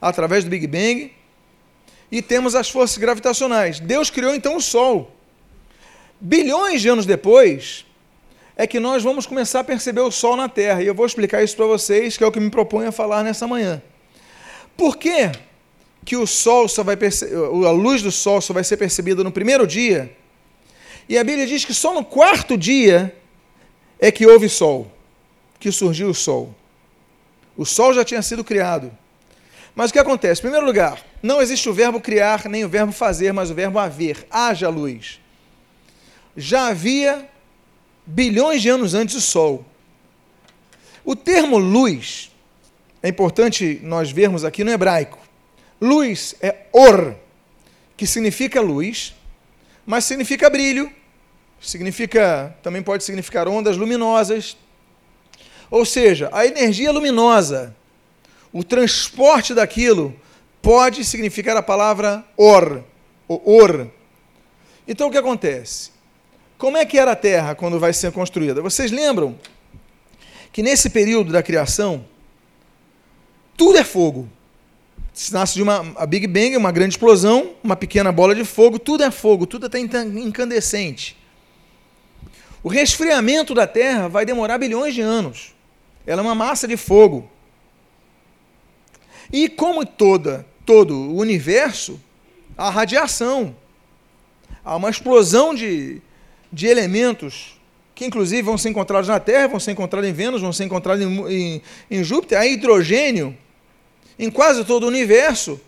através 0.00 0.44
do 0.44 0.50
Big 0.50 0.68
Bang. 0.68 1.12
E 2.12 2.22
temos 2.22 2.54
as 2.54 2.70
forças 2.70 2.98
gravitacionais. 2.98 3.80
Deus 3.80 4.10
criou 4.10 4.32
então 4.32 4.56
o 4.56 4.60
Sol. 4.60 5.12
Bilhões 6.20 6.80
de 6.80 6.88
anos 6.88 7.06
depois, 7.06 7.84
é 8.60 8.66
que 8.66 8.78
nós 8.78 9.02
vamos 9.02 9.24
começar 9.24 9.60
a 9.60 9.64
perceber 9.64 10.02
o 10.02 10.10
sol 10.10 10.36
na 10.36 10.46
Terra. 10.46 10.82
E 10.82 10.86
eu 10.86 10.94
vou 10.94 11.06
explicar 11.06 11.42
isso 11.42 11.56
para 11.56 11.64
vocês, 11.64 12.18
que 12.18 12.22
é 12.22 12.26
o 12.26 12.30
que 12.30 12.38
me 12.38 12.50
proponho 12.50 12.90
a 12.90 12.92
falar 12.92 13.24
nessa 13.24 13.46
manhã. 13.46 13.80
Por 14.76 14.98
que, 14.98 15.32
que 16.04 16.14
o 16.14 16.26
sol 16.26 16.68
só 16.68 16.84
vai 16.84 16.94
a 16.94 17.70
luz 17.70 18.02
do 18.02 18.12
sol 18.12 18.38
só 18.38 18.52
vai 18.52 18.62
ser 18.62 18.76
percebida 18.76 19.24
no 19.24 19.32
primeiro 19.32 19.66
dia? 19.66 20.14
E 21.08 21.16
a 21.16 21.24
Bíblia 21.24 21.46
diz 21.46 21.64
que 21.64 21.72
só 21.72 21.94
no 21.94 22.04
quarto 22.04 22.54
dia 22.58 23.16
é 23.98 24.12
que 24.12 24.26
houve 24.26 24.46
sol, 24.46 24.92
que 25.58 25.72
surgiu 25.72 26.10
o 26.10 26.14
sol. 26.14 26.54
O 27.60 27.66
sol 27.66 27.92
já 27.92 28.02
tinha 28.02 28.22
sido 28.22 28.42
criado. 28.42 28.90
Mas 29.74 29.90
o 29.90 29.92
que 29.92 29.98
acontece? 29.98 30.40
Em 30.40 30.44
primeiro 30.44 30.64
lugar, 30.64 31.04
não 31.22 31.42
existe 31.42 31.68
o 31.68 31.74
verbo 31.74 32.00
criar 32.00 32.48
nem 32.48 32.64
o 32.64 32.68
verbo 32.70 32.90
fazer, 32.90 33.34
mas 33.34 33.50
o 33.50 33.54
verbo 33.54 33.78
haver. 33.78 34.26
Haja 34.30 34.70
luz. 34.70 35.20
Já 36.34 36.68
havia 36.68 37.28
bilhões 38.06 38.62
de 38.62 38.70
anos 38.70 38.94
antes 38.94 39.14
do 39.14 39.20
sol. 39.20 39.62
O 41.04 41.14
termo 41.14 41.58
luz 41.58 42.30
é 43.02 43.10
importante 43.10 43.78
nós 43.82 44.10
vermos 44.10 44.42
aqui 44.42 44.64
no 44.64 44.70
hebraico. 44.70 45.18
Luz 45.78 46.34
é 46.40 46.64
or, 46.72 47.14
que 47.94 48.06
significa 48.06 48.62
luz, 48.62 49.14
mas 49.84 50.06
significa 50.06 50.48
brilho, 50.48 50.90
significa, 51.60 52.56
também 52.62 52.82
pode 52.82 53.04
significar 53.04 53.46
ondas 53.46 53.76
luminosas. 53.76 54.56
Ou 55.70 55.84
seja, 55.84 56.28
a 56.32 56.44
energia 56.44 56.90
luminosa, 56.90 57.74
o 58.52 58.64
transporte 58.64 59.54
daquilo 59.54 60.14
pode 60.60 61.04
significar 61.04 61.56
a 61.56 61.62
palavra 61.62 62.24
or, 62.36 62.82
or. 63.28 63.88
Então 64.86 65.08
o 65.08 65.10
que 65.10 65.18
acontece? 65.18 65.90
Como 66.58 66.76
é 66.76 66.84
que 66.84 66.98
era 66.98 67.12
a 67.12 67.16
Terra 67.16 67.54
quando 67.54 67.78
vai 67.78 67.92
ser 67.92 68.10
construída? 68.12 68.60
Vocês 68.60 68.90
lembram 68.90 69.38
que 70.52 70.62
nesse 70.62 70.90
período 70.90 71.32
da 71.32 71.42
criação 71.42 72.04
tudo 73.56 73.78
é 73.78 73.84
fogo. 73.84 74.28
Se 75.12 75.32
nasce 75.32 75.54
de 75.54 75.62
uma 75.62 75.82
Big 76.06 76.26
Bang, 76.26 76.56
uma 76.56 76.72
grande 76.72 76.94
explosão, 76.94 77.52
uma 77.62 77.76
pequena 77.76 78.10
bola 78.10 78.34
de 78.34 78.44
fogo, 78.44 78.78
tudo 78.78 79.04
é 79.04 79.10
fogo, 79.10 79.46
tudo 79.46 79.66
está 79.66 79.78
incandescente. 79.78 81.16
O 82.62 82.68
resfriamento 82.68 83.54
da 83.54 83.66
Terra 83.66 84.08
vai 84.08 84.24
demorar 84.24 84.58
bilhões 84.58 84.94
de 84.94 85.00
anos. 85.00 85.54
Ela 86.10 86.22
é 86.22 86.24
uma 86.24 86.34
massa 86.34 86.66
de 86.66 86.76
fogo. 86.76 87.30
E 89.32 89.48
como 89.48 89.86
toda, 89.86 90.44
todo 90.66 90.92
o 90.92 91.16
universo, 91.16 92.00
há 92.58 92.68
radiação. 92.68 93.54
Há 94.64 94.74
uma 94.74 94.90
explosão 94.90 95.54
de, 95.54 96.02
de 96.52 96.66
elementos 96.66 97.60
que 97.94 98.04
inclusive 98.04 98.42
vão 98.42 98.58
ser 98.58 98.70
encontrados 98.70 99.08
na 99.08 99.20
Terra, 99.20 99.46
vão 99.46 99.60
ser 99.60 99.70
encontrados 99.70 100.10
em 100.10 100.12
Vênus, 100.12 100.40
vão 100.40 100.52
ser 100.52 100.64
encontrados 100.64 101.04
em, 101.04 101.28
em, 101.28 101.62
em 101.88 102.02
Júpiter. 102.02 102.40
Há 102.40 102.46
hidrogênio 102.46 103.38
em 104.18 104.30
quase 104.30 104.64
todo 104.64 104.82
o 104.82 104.88
universo. 104.88 105.60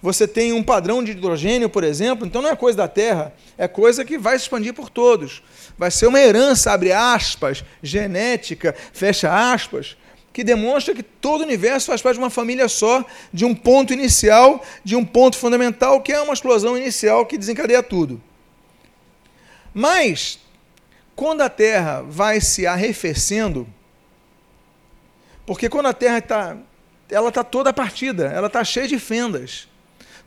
Você 0.00 0.28
tem 0.28 0.52
um 0.52 0.62
padrão 0.62 1.02
de 1.02 1.10
hidrogênio, 1.10 1.68
por 1.68 1.82
exemplo, 1.82 2.24
então 2.24 2.40
não 2.40 2.50
é 2.50 2.56
coisa 2.56 2.78
da 2.78 2.88
Terra, 2.88 3.34
é 3.56 3.66
coisa 3.66 4.04
que 4.04 4.16
vai 4.16 4.38
se 4.38 4.44
expandir 4.44 4.72
por 4.72 4.88
todos. 4.88 5.42
Vai 5.76 5.90
ser 5.90 6.06
uma 6.06 6.20
herança, 6.20 6.72
abre 6.72 6.92
aspas, 6.92 7.64
genética, 7.82 8.74
fecha 8.92 9.52
aspas, 9.52 9.96
que 10.32 10.44
demonstra 10.44 10.94
que 10.94 11.02
todo 11.02 11.40
o 11.40 11.44
universo 11.44 11.86
faz 11.86 12.00
parte 12.00 12.14
de 12.14 12.22
uma 12.22 12.30
família 12.30 12.68
só, 12.68 13.04
de 13.32 13.44
um 13.44 13.54
ponto 13.54 13.92
inicial, 13.92 14.64
de 14.84 14.94
um 14.94 15.04
ponto 15.04 15.36
fundamental, 15.36 16.00
que 16.00 16.12
é 16.12 16.20
uma 16.20 16.32
explosão 16.32 16.78
inicial 16.78 17.26
que 17.26 17.36
desencadeia 17.36 17.82
tudo. 17.82 18.22
Mas, 19.74 20.38
quando 21.16 21.40
a 21.40 21.48
Terra 21.48 22.02
vai 22.02 22.40
se 22.40 22.68
arrefecendo, 22.68 23.66
porque 25.44 25.68
quando 25.68 25.86
a 25.86 25.92
Terra 25.92 26.18
está 26.18 26.56
ela 27.10 27.28
está 27.28 27.42
toda 27.42 27.72
partida, 27.72 28.26
ela 28.26 28.48
está 28.48 28.62
cheia 28.62 28.86
de 28.86 28.98
fendas. 28.98 29.67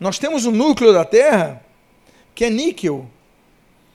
Nós 0.01 0.17
temos 0.17 0.47
o 0.47 0.51
núcleo 0.51 0.91
da 0.91 1.05
Terra, 1.05 1.63
que 2.33 2.45
é 2.45 2.49
níquel, 2.49 3.07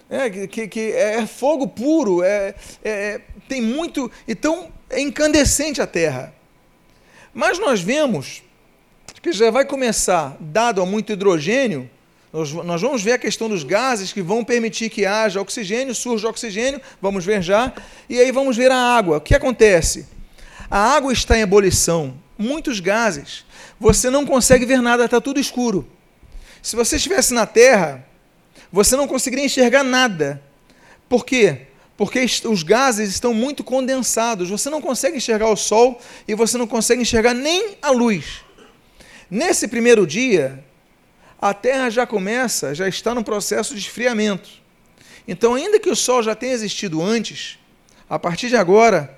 é, 0.09 0.47
que, 0.47 0.69
que 0.69 0.93
é 0.93 1.27
fogo 1.27 1.67
puro, 1.67 2.23
é, 2.23 2.55
é, 2.85 3.21
tem 3.49 3.61
muito. 3.61 4.09
Então, 4.29 4.71
é 4.89 5.01
incandescente 5.01 5.83
a 5.83 5.87
Terra. 5.87 6.33
Mas 7.35 7.59
nós 7.59 7.81
vemos 7.81 8.45
que 9.21 9.33
já 9.33 9.51
vai 9.51 9.65
começar, 9.65 10.37
dado 10.39 10.81
a 10.81 10.87
muito 10.87 11.13
hidrogênio, 11.13 11.91
nós, 12.33 12.53
nós 12.53 12.81
vamos 12.81 13.03
ver 13.03 13.13
a 13.13 13.19
questão 13.19 13.49
dos 13.49 13.65
gases 13.65 14.13
que 14.13 14.23
vão 14.23 14.45
permitir 14.45 14.89
que 14.89 15.05
haja 15.05 15.41
oxigênio, 15.41 15.93
surja 15.93 16.29
oxigênio, 16.29 16.81
vamos 17.03 17.25
ver 17.25 17.43
já, 17.43 17.73
e 18.09 18.21
aí 18.21 18.31
vamos 18.31 18.57
ver 18.57 18.71
a 18.71 18.77
água. 18.77 19.17
O 19.17 19.21
que 19.21 19.35
acontece? 19.35 20.07
A 20.71 20.79
água 20.79 21.13
está 21.13 21.37
em 21.37 21.41
ebulição, 21.41 22.15
muitos 22.39 22.79
gases. 22.79 23.45
Você 23.81 24.09
não 24.09 24.25
consegue 24.25 24.65
ver 24.65 24.81
nada, 24.81 25.07
está 25.07 25.21
tudo 25.21 25.41
escuro. 25.41 25.96
Se 26.67 26.75
você 26.75 26.97
estivesse 26.97 27.33
na 27.33 27.47
Terra, 27.47 28.05
você 28.73 28.97
não 28.97 29.07
conseguiria 29.07 29.45
enxergar 29.45 29.85
nada. 29.85 30.43
Por 31.09 31.25
quê? 31.25 31.69
Porque 31.97 32.19
os 32.45 32.65
gases 32.65 33.09
estão 33.09 33.33
muito 33.33 33.63
condensados. 33.63 34.51
Você 34.51 34.69
não 34.69 34.83
consegue 34.83 35.17
enxergar 35.17 35.49
o 35.49 35.55
Sol 35.55 36.01
e 36.27 36.35
você 36.35 36.59
não 36.59 36.67
consegue 36.67 37.03
enxergar 37.03 37.35
nem 37.35 37.77
a 37.81 37.93
luz. 37.93 38.41
Nesse 39.31 39.69
primeiro 39.69 40.05
dia, 40.05 40.65
a 41.41 41.55
Terra 41.55 41.89
já 41.89 42.05
começa, 42.05 42.75
já 42.75 42.89
está 42.89 43.15
no 43.15 43.23
processo 43.23 43.73
de 43.73 43.83
esfriamento. 43.83 44.51
Então, 45.29 45.55
ainda 45.55 45.79
que 45.79 45.89
o 45.89 45.95
Sol 45.95 46.21
já 46.21 46.35
tenha 46.35 46.53
existido 46.53 47.01
antes, 47.01 47.61
a 48.11 48.19
partir 48.19 48.49
de 48.49 48.57
agora, 48.57 49.17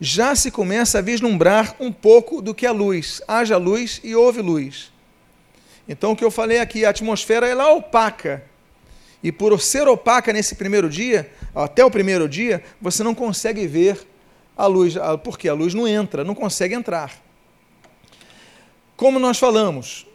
já 0.00 0.36
se 0.36 0.52
começa 0.52 1.00
a 1.00 1.02
vislumbrar 1.02 1.74
um 1.80 1.90
pouco 1.90 2.40
do 2.40 2.54
que 2.54 2.64
é 2.64 2.70
luz. 2.70 3.20
Haja 3.26 3.56
luz 3.56 4.00
e 4.04 4.14
houve 4.14 4.40
luz. 4.40 4.92
Então, 5.90 6.12
o 6.12 6.16
que 6.16 6.24
eu 6.24 6.30
falei 6.30 6.60
aqui, 6.60 6.84
a 6.84 6.90
atmosfera 6.90 7.48
ela 7.48 7.64
é 7.64 7.72
opaca. 7.72 8.44
E 9.24 9.32
por 9.32 9.60
ser 9.60 9.88
opaca 9.88 10.32
nesse 10.32 10.54
primeiro 10.54 10.88
dia, 10.88 11.32
até 11.52 11.84
o 11.84 11.90
primeiro 11.90 12.28
dia, 12.28 12.62
você 12.80 13.02
não 13.02 13.12
consegue 13.12 13.66
ver 13.66 14.06
a 14.56 14.66
luz, 14.66 14.94
porque 15.24 15.48
a 15.48 15.52
luz 15.52 15.74
não 15.74 15.88
entra, 15.88 16.22
não 16.22 16.32
consegue 16.32 16.76
entrar. 16.76 17.20
Como 18.96 19.18
nós 19.18 19.36
falamos, 19.36 20.06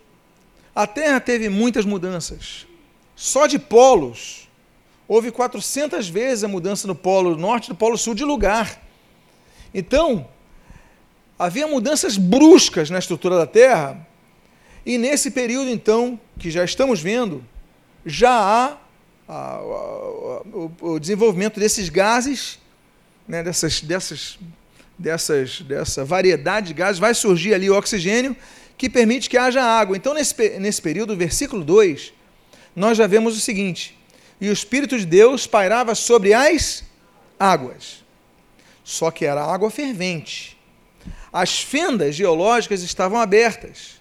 a 0.74 0.88
Terra 0.88 1.20
teve 1.20 1.50
muitas 1.50 1.84
mudanças. 1.84 2.66
Só 3.14 3.46
de 3.46 3.60
polos, 3.60 4.48
houve 5.10 5.30
400 5.30 6.08
vezes 6.08 6.46
a 6.46 6.48
mudança 6.48 6.88
no 6.88 6.96
polo 6.96 7.36
norte 7.36 7.66
e 7.66 7.70
do 7.70 7.76
polo 7.76 7.98
sul 7.98 8.16
de 8.16 8.24
lugar. 8.24 8.82
Então, 9.74 10.26
havia 11.38 11.68
mudanças 11.68 12.16
bruscas 12.16 12.90
na 12.90 12.98
estrutura 12.98 13.36
da 13.36 13.46
Terra, 13.46 14.08
e 14.86 14.98
nesse 14.98 15.32
período, 15.32 15.70
então, 15.70 16.20
que 16.38 16.52
já 16.52 16.64
estamos 16.64 17.02
vendo, 17.02 17.44
já 18.06 18.32
há 18.32 18.78
a, 19.28 19.56
a, 19.56 19.62
o, 19.62 20.72
o, 20.82 21.00
desenvolvimento 21.00 21.60
desses 21.60 21.90
gases, 21.90 22.60
né, 23.28 23.42
dessas, 23.42 23.82
dessas, 23.82 24.38
dessas, 24.98 25.62
dessa 25.62 26.06
variedade 26.06 26.68
de 26.68 26.74
gases, 26.74 27.00
vai 27.00 27.14
surgir 27.14 27.54
ali 27.54 27.70
o 27.70 27.76
oxigênio, 27.76 28.36
que 28.78 28.90
permite 28.90 29.30
que 29.30 29.38
haja 29.38 29.64
água. 29.64 29.98
Então, 29.98 30.14
nesse, 30.14 30.60
nesse 30.60 30.82
período, 30.82 31.16
versículo 31.16 31.64
2, 31.64 32.14
nós 32.76 32.98
já 32.98 33.08
vemos 33.08 33.36
o 33.36 33.42
seguinte: 33.42 33.98
E 34.40 34.50
o 34.50 34.54
Espírito 34.54 34.98
de 34.98 35.06
Deus 35.06 35.48
pairava 35.48 35.96
sobre 35.96 36.34
as 36.34 36.84
águas 37.40 38.06
só 38.86 39.10
que 39.10 39.26
era 39.26 39.44
água 39.44 39.72
fervente. 39.72 40.56
As 41.34 41.60
fendas 41.60 42.16
geológicas 42.16 42.84
estavam 42.84 43.20
abertas. 43.20 43.95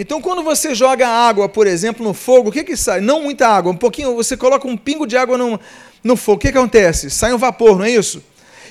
Então, 0.00 0.18
quando 0.18 0.42
você 0.42 0.74
joga 0.74 1.06
água, 1.06 1.46
por 1.46 1.66
exemplo, 1.66 2.02
no 2.02 2.14
fogo, 2.14 2.48
o 2.48 2.52
que, 2.52 2.64
que 2.64 2.74
sai? 2.74 3.02
Não 3.02 3.22
muita 3.22 3.46
água, 3.46 3.70
um 3.70 3.76
pouquinho, 3.76 4.14
você 4.14 4.34
coloca 4.34 4.66
um 4.66 4.74
pingo 4.74 5.06
de 5.06 5.14
água 5.14 5.36
no, 5.36 5.60
no 6.02 6.16
fogo, 6.16 6.36
o 6.36 6.40
que, 6.40 6.50
que 6.50 6.56
acontece? 6.56 7.10
Sai 7.10 7.34
um 7.34 7.36
vapor, 7.36 7.76
não 7.76 7.84
é 7.84 7.90
isso? 7.90 8.24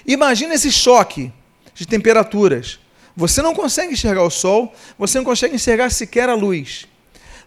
Imagina 0.08 0.56
esse 0.56 0.72
choque 0.72 1.32
de 1.76 1.86
temperaturas. 1.86 2.80
Você 3.16 3.44
não 3.44 3.54
consegue 3.54 3.94
enxergar 3.94 4.24
o 4.24 4.32
sol, 4.32 4.74
você 4.98 5.20
não 5.20 5.24
consegue 5.24 5.54
enxergar 5.54 5.92
sequer 5.92 6.30
a 6.30 6.34
luz. 6.34 6.88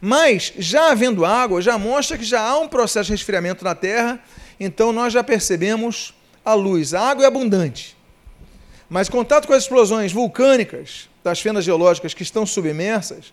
Mas, 0.00 0.52
já 0.56 0.92
havendo 0.92 1.24
água, 1.24 1.60
já 1.60 1.76
mostra 1.76 2.16
que 2.16 2.24
já 2.24 2.40
há 2.40 2.56
um 2.60 2.68
processo 2.68 3.06
de 3.06 3.14
resfriamento 3.14 3.64
na 3.64 3.74
Terra, 3.74 4.22
então 4.60 4.92
nós 4.92 5.12
já 5.12 5.24
percebemos 5.24 6.14
a 6.44 6.54
luz. 6.54 6.94
A 6.94 7.00
água 7.00 7.24
é 7.24 7.26
abundante. 7.26 7.96
Mas 8.88 9.08
contato 9.08 9.48
com 9.48 9.54
as 9.54 9.64
explosões 9.64 10.12
vulcânicas 10.12 11.08
das 11.24 11.40
fendas 11.40 11.64
geológicas 11.64 12.14
que 12.14 12.22
estão 12.22 12.46
submersas, 12.46 13.32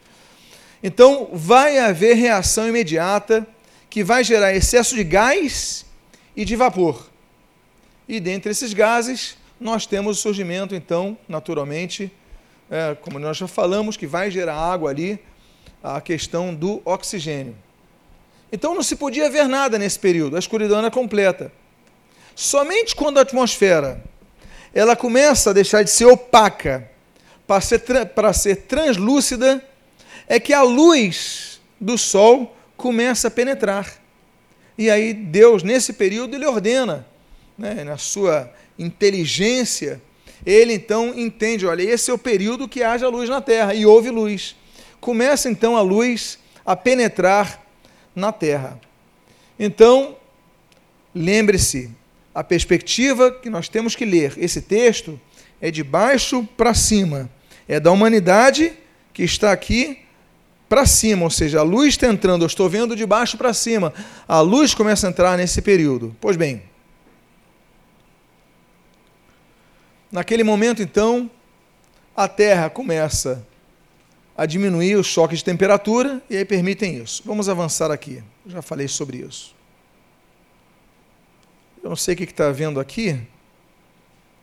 então 0.81 1.29
vai 1.33 1.77
haver 1.77 2.15
reação 2.15 2.67
imediata 2.67 3.45
que 3.89 4.03
vai 4.03 4.23
gerar 4.23 4.53
excesso 4.53 4.95
de 4.95 5.03
gás 5.03 5.85
e 6.35 6.45
de 6.45 6.55
vapor. 6.55 7.09
E 8.07 8.19
dentre 8.19 8.51
esses 8.51 8.73
gases, 8.73 9.37
nós 9.59 9.85
temos 9.85 10.17
o 10.17 10.21
surgimento, 10.21 10.73
então, 10.73 11.17
naturalmente, 11.27 12.11
é, 12.69 12.95
como 13.01 13.19
nós 13.19 13.37
já 13.37 13.47
falamos, 13.47 13.97
que 13.97 14.07
vai 14.07 14.31
gerar 14.31 14.55
água 14.55 14.89
ali, 14.89 15.19
a 15.83 15.99
questão 15.99 16.53
do 16.53 16.81
oxigênio. 16.85 17.55
Então 18.51 18.73
não 18.73 18.81
se 18.81 18.95
podia 18.95 19.29
ver 19.29 19.47
nada 19.47 19.77
nesse 19.77 19.99
período, 19.99 20.35
a 20.35 20.39
escuridão 20.39 20.79
era 20.79 20.89
completa. 20.89 21.51
Somente 22.35 22.95
quando 22.95 23.17
a 23.17 23.21
atmosfera 23.21 24.03
ela 24.73 24.95
começa 24.95 25.49
a 25.49 25.53
deixar 25.53 25.83
de 25.83 25.89
ser 25.89 26.05
opaca 26.05 26.89
para 27.45 27.61
ser, 27.61 27.79
para 28.13 28.33
ser 28.33 28.55
translúcida, 28.57 29.63
é 30.29 30.39
que 30.39 30.53
a 30.53 30.61
luz 30.61 31.59
do 31.81 31.97
Sol 31.97 32.55
começa 32.77 33.27
a 33.27 33.31
penetrar. 33.31 33.91
E 34.77 34.89
aí 34.89 35.11
Deus, 35.11 35.63
nesse 35.63 35.91
período, 35.93 36.35
ele 36.35 36.45
ordena, 36.45 37.05
né, 37.57 37.83
na 37.83 37.97
sua 37.97 38.53
inteligência, 38.77 39.99
ele 40.45 40.73
então 40.73 41.17
entende, 41.17 41.65
olha, 41.65 41.81
esse 41.81 42.11
é 42.11 42.13
o 42.13 42.17
período 42.17 42.67
que 42.67 42.83
haja 42.83 43.09
luz 43.09 43.27
na 43.27 43.41
terra, 43.41 43.73
e 43.73 43.85
houve 43.85 44.09
luz. 44.09 44.55
Começa 45.01 45.49
então 45.49 45.75
a 45.75 45.81
luz 45.81 46.37
a 46.65 46.75
penetrar 46.75 47.61
na 48.15 48.31
terra. 48.31 48.79
Então, 49.59 50.15
lembre-se, 51.13 51.89
a 52.33 52.43
perspectiva 52.43 53.31
que 53.31 53.49
nós 53.49 53.67
temos 53.67 53.95
que 53.95 54.05
ler 54.05 54.33
esse 54.37 54.61
texto 54.61 55.19
é 55.59 55.71
de 55.71 55.83
baixo 55.83 56.47
para 56.55 56.73
cima, 56.73 57.29
é 57.67 57.79
da 57.79 57.91
humanidade 57.91 58.71
que 59.13 59.23
está 59.23 59.51
aqui 59.51 59.99
para 60.69 60.85
cima, 60.85 61.23
ou 61.23 61.31
seja, 61.31 61.59
a 61.59 61.63
luz 61.63 61.89
está 61.89 62.07
entrando, 62.07 62.43
eu 62.43 62.47
estou 62.47 62.69
vendo 62.69 62.95
de 62.95 63.05
baixo 63.05 63.35
para 63.37 63.53
cima, 63.53 63.91
a 64.27 64.39
luz 64.39 64.75
começa 64.75 65.07
a 65.07 65.09
entrar 65.09 65.35
nesse 65.35 65.61
período. 65.61 66.15
Pois 66.21 66.37
bem, 66.37 66.61
naquele 70.11 70.43
momento 70.43 70.81
então, 70.81 71.29
a 72.15 72.27
Terra 72.27 72.69
começa 72.69 73.45
a 74.37 74.45
diminuir 74.45 74.95
o 74.95 75.03
choque 75.03 75.35
de 75.35 75.43
temperatura 75.43 76.21
e 76.29 76.37
aí 76.37 76.45
permitem 76.45 77.01
isso. 77.01 77.23
Vamos 77.25 77.49
avançar 77.49 77.91
aqui, 77.91 78.23
já 78.45 78.61
falei 78.61 78.87
sobre 78.87 79.17
isso. 79.17 79.55
Eu 81.83 81.89
não 81.89 81.95
sei 81.95 82.13
o 82.13 82.17
que 82.17 82.23
está 82.25 82.51
vendo 82.51 82.79
aqui, 82.79 83.19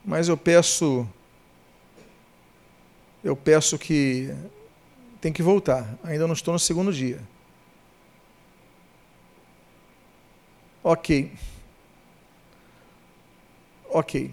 mas 0.04 0.28
eu 0.28 0.36
peço. 0.36 1.06
Eu 3.22 3.36
peço 3.36 3.78
que. 3.78 4.34
Tem 5.26 5.32
que 5.32 5.42
voltar. 5.42 5.98
Ainda 6.04 6.24
não 6.24 6.34
estou 6.34 6.52
no 6.52 6.58
segundo 6.60 6.92
dia. 6.92 7.18
Ok. 10.84 11.32
Ok. 13.90 14.30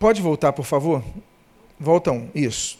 Pode 0.00 0.20
voltar, 0.20 0.52
por 0.52 0.64
favor? 0.64 1.00
Volta 1.78 2.10
um. 2.10 2.28
Isso. 2.34 2.76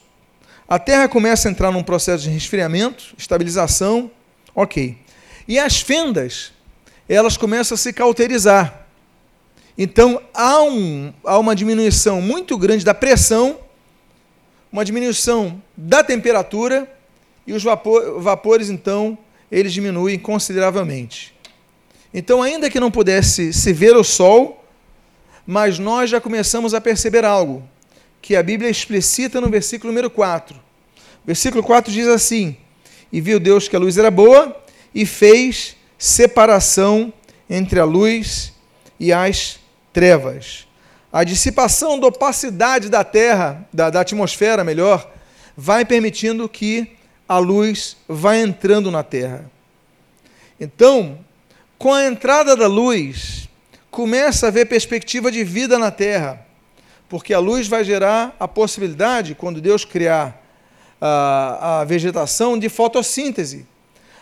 A 0.67 0.77
Terra 0.77 1.09
começa 1.09 1.49
a 1.49 1.53
entrar 1.53 1.71
num 1.71 1.85
processo 1.85 2.25
de 2.25 2.31
resfriamento, 2.31 3.15
estabilização. 3.17 4.11
Ok. 4.53 4.99
E 5.47 5.61
as 5.61 5.81
fendas, 5.81 6.53
elas 7.09 7.37
começam 7.37 7.77
a 7.77 7.79
se 7.79 7.93
cauterizar. 7.93 8.89
Então 9.79 10.21
há, 10.35 10.61
um, 10.65 11.15
há 11.25 11.39
uma 11.39 11.55
diminuição 11.55 12.21
muito 12.21 12.59
grande 12.59 12.85
da 12.85 12.93
pressão, 12.93 13.61
uma 14.73 14.85
diminuição 14.85 15.63
da 15.77 16.03
temperatura 16.03 16.91
e 17.47 17.53
os 17.53 17.63
vapor, 17.63 18.21
vapores, 18.21 18.71
então, 18.71 19.19
eles 19.51 19.73
diminuem 19.73 20.19
consideravelmente. 20.19 21.35
Então, 22.15 22.43
ainda 22.43 22.71
que 22.71 22.81
não 22.81 22.91
pudesse 22.91 23.53
se 23.53 23.73
ver 23.73 23.95
o 23.97 24.03
sol, 24.03 24.65
mas 25.47 25.79
nós 25.79 26.09
já 26.09 26.21
começamos 26.21 26.73
a 26.73 26.81
perceber 26.81 27.25
algo 27.25 27.63
que 28.23 28.37
a 28.37 28.43
Bíblia 28.43 28.71
explicita 28.71 29.41
no 29.41 29.51
versículo 29.51 29.93
número 29.93 30.09
4. 30.09 30.57
O 30.57 31.27
versículo 31.27 31.63
4 31.63 31.93
diz 31.93 32.07
assim: 32.07 32.57
E 33.13 33.21
viu 33.21 33.39
Deus 33.39 33.69
que 33.69 33.77
a 33.77 33.79
luz 33.79 33.99
era 33.99 34.11
boa 34.11 34.57
e 34.95 35.05
fez 35.05 35.77
separação 35.99 37.13
entre 37.49 37.79
a 37.79 37.85
luz 37.85 38.53
e 38.99 39.13
as 39.13 39.59
trevas. 39.93 40.67
A 41.13 41.25
dissipação 41.25 42.01
da 42.01 42.07
opacidade 42.07 42.89
da 42.89 43.05
Terra, 43.05 43.69
da, 43.71 43.91
da 43.91 44.01
atmosfera, 44.01 44.65
melhor, 44.65 45.13
vai 45.55 45.85
permitindo 45.85 46.49
que 46.49 46.97
a 47.29 47.37
luz 47.37 47.99
vá 48.09 48.37
entrando 48.37 48.91
na 48.91 49.03
Terra. 49.03 49.51
Então, 50.59 51.19
com 51.77 51.93
a 51.93 52.07
entrada 52.07 52.57
da 52.57 52.67
luz, 52.67 53.49
começa 53.91 54.47
a 54.47 54.49
haver 54.49 54.67
perspectiva 54.67 55.31
de 55.31 55.45
vida 55.45 55.79
na 55.79 55.91
Terra, 55.91 56.47
porque 57.11 57.35
a 57.35 57.39
luz 57.39 57.69
vai 57.69 57.85
gerar 57.85 58.35
a 58.41 58.49
possibilidade, 58.49 59.35
quando 59.35 59.61
Deus 59.61 59.85
criar 59.85 60.43
a, 60.99 61.81
a 61.81 61.85
vegetação, 61.85 62.59
de 62.59 62.71
fotossíntese. 62.71 63.67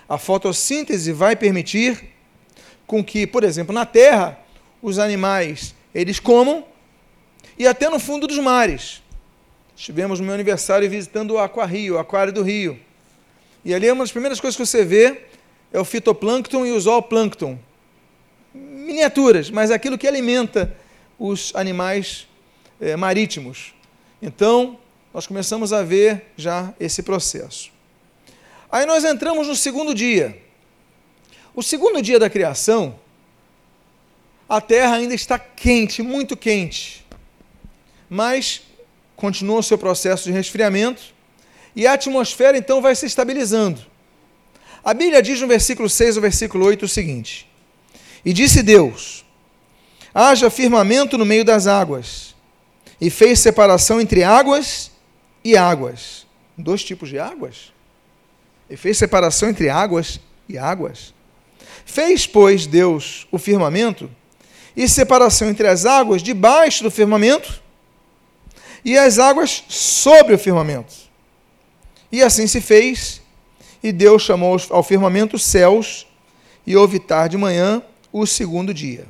A 0.08 0.18
fotossíntese 0.18 1.12
vai 1.12 1.36
permitir 1.36 2.10
com 2.84 3.04
que, 3.04 3.28
por 3.28 3.44
exemplo, 3.44 3.72
na 3.72 3.86
Terra, 3.86 4.40
os 4.82 4.98
animais 4.98 5.72
eles 5.94 6.18
comam 6.18 6.64
e 7.60 7.66
até 7.66 7.90
no 7.90 8.00
fundo 8.00 8.26
dos 8.26 8.38
mares. 8.38 9.02
Estivemos 9.76 10.18
no 10.18 10.24
meu 10.24 10.34
aniversário 10.34 10.88
visitando 10.88 11.32
o 11.32 11.38
Aquarrio, 11.38 11.96
o 11.96 11.98
Aquário 11.98 12.32
do 12.32 12.42
Rio. 12.42 12.80
E 13.62 13.74
ali 13.74 13.90
uma 13.90 14.02
das 14.02 14.10
primeiras 14.10 14.40
coisas 14.40 14.56
que 14.56 14.64
você 14.64 14.82
vê 14.82 15.24
é 15.70 15.78
o 15.78 15.84
fitoplâncton 15.84 16.64
e 16.64 16.72
o 16.72 16.80
zooplâncton. 16.80 17.58
Miniaturas, 18.54 19.50
mas 19.50 19.70
aquilo 19.70 19.98
que 19.98 20.08
alimenta 20.08 20.74
os 21.18 21.52
animais 21.54 22.26
é, 22.80 22.96
marítimos. 22.96 23.74
Então, 24.22 24.78
nós 25.12 25.26
começamos 25.26 25.70
a 25.70 25.82
ver 25.82 26.28
já 26.38 26.72
esse 26.80 27.02
processo. 27.02 27.70
Aí 28.72 28.86
nós 28.86 29.04
entramos 29.04 29.46
no 29.48 29.54
segundo 29.54 29.94
dia. 29.94 30.42
O 31.54 31.62
segundo 31.62 32.00
dia 32.00 32.18
da 32.18 32.30
criação, 32.30 32.98
a 34.48 34.62
terra 34.62 34.94
ainda 34.94 35.14
está 35.14 35.38
quente, 35.38 36.00
muito 36.00 36.38
quente. 36.38 36.99
Mas 38.10 38.62
continua 39.14 39.60
o 39.60 39.62
seu 39.62 39.78
processo 39.78 40.24
de 40.24 40.32
resfriamento 40.32 41.14
e 41.76 41.86
a 41.86 41.92
atmosfera 41.92 42.58
então 42.58 42.82
vai 42.82 42.96
se 42.96 43.06
estabilizando. 43.06 43.80
A 44.82 44.92
Bíblia 44.92 45.22
diz 45.22 45.40
no 45.40 45.46
versículo 45.46 45.88
6 45.88 46.16
ao 46.16 46.22
versículo 46.22 46.66
8 46.66 46.84
o 46.84 46.88
seguinte: 46.88 47.48
E 48.24 48.32
disse 48.32 48.62
Deus: 48.62 49.24
Haja 50.12 50.50
firmamento 50.50 51.16
no 51.16 51.24
meio 51.24 51.44
das 51.44 51.68
águas, 51.68 52.34
e 53.00 53.08
fez 53.10 53.38
separação 53.38 54.00
entre 54.00 54.24
águas 54.24 54.90
e 55.44 55.56
águas. 55.56 56.26
Dois 56.58 56.82
tipos 56.82 57.08
de 57.08 57.18
águas? 57.18 57.72
E 58.68 58.76
fez 58.76 58.98
separação 58.98 59.48
entre 59.48 59.68
águas 59.68 60.18
e 60.48 60.58
águas. 60.58 61.14
Fez, 61.84 62.26
pois, 62.26 62.66
Deus 62.66 63.26
o 63.30 63.38
firmamento 63.38 64.10
e 64.76 64.88
separação 64.88 65.48
entre 65.48 65.66
as 65.66 65.84
águas 65.84 66.22
debaixo 66.22 66.82
do 66.82 66.90
firmamento 66.90 67.59
e 68.84 68.96
as 68.96 69.18
águas 69.18 69.64
sobre 69.68 70.34
o 70.34 70.38
firmamento. 70.38 70.94
E 72.10 72.22
assim 72.22 72.46
se 72.46 72.60
fez, 72.60 73.20
e 73.82 73.92
Deus 73.92 74.22
chamou 74.22 74.56
ao 74.70 74.82
firmamento 74.82 75.38
céus, 75.38 76.06
e 76.66 76.76
houve 76.76 76.98
tarde 76.98 77.32
de 77.32 77.36
manhã 77.36 77.82
o 78.12 78.26
segundo 78.26 78.74
dia. 78.74 79.06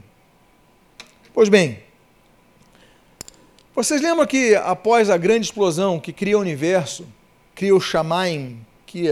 Pois 1.33 1.49
bem, 1.49 1.83
vocês 3.75 4.01
lembram 4.03 4.27
que 4.27 4.55
após 4.57 5.09
a 5.09 5.17
grande 5.17 5.47
explosão 5.47 5.99
que 5.99 6.13
cria 6.13 6.37
o 6.37 6.41
universo, 6.41 7.07
cria 7.55 7.75
o 7.75 7.81
Shamaim, 7.81 8.65
que, 8.85 9.07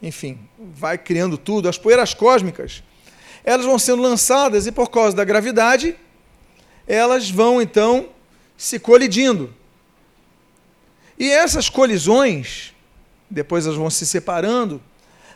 enfim, 0.00 0.38
vai 0.58 0.96
criando 0.96 1.36
tudo, 1.36 1.68
as 1.68 1.76
poeiras 1.76 2.14
cósmicas, 2.14 2.82
elas 3.44 3.66
vão 3.66 3.78
sendo 3.78 4.02
lançadas 4.02 4.66
e, 4.66 4.72
por 4.72 4.90
causa 4.90 5.16
da 5.16 5.24
gravidade, 5.24 5.96
elas 6.86 7.30
vão 7.30 7.60
então 7.60 8.08
se 8.60 8.78
colidindo. 8.78 9.54
E 11.18 11.30
essas 11.30 11.70
colisões, 11.70 12.74
depois 13.30 13.64
elas 13.64 13.78
vão 13.78 13.88
se 13.88 14.04
separando, 14.04 14.82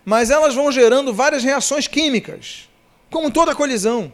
mas 0.04 0.28
elas 0.28 0.54
vão 0.54 0.70
gerando 0.70 1.14
várias 1.14 1.42
reações 1.42 1.86
químicas, 1.88 2.68
como 3.10 3.30
toda 3.30 3.54
colisão. 3.54 4.12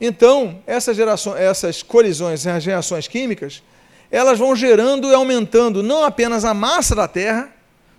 Então, 0.00 0.62
essas, 0.64 0.96
gerações, 0.96 1.40
essas 1.40 1.82
colisões, 1.82 2.44
reações 2.44 3.08
químicas, 3.08 3.64
elas 4.12 4.38
vão 4.38 4.54
gerando 4.54 5.10
e 5.10 5.14
aumentando 5.14 5.82
não 5.82 6.04
apenas 6.04 6.44
a 6.44 6.54
massa 6.54 6.94
da 6.94 7.08
Terra, 7.08 7.52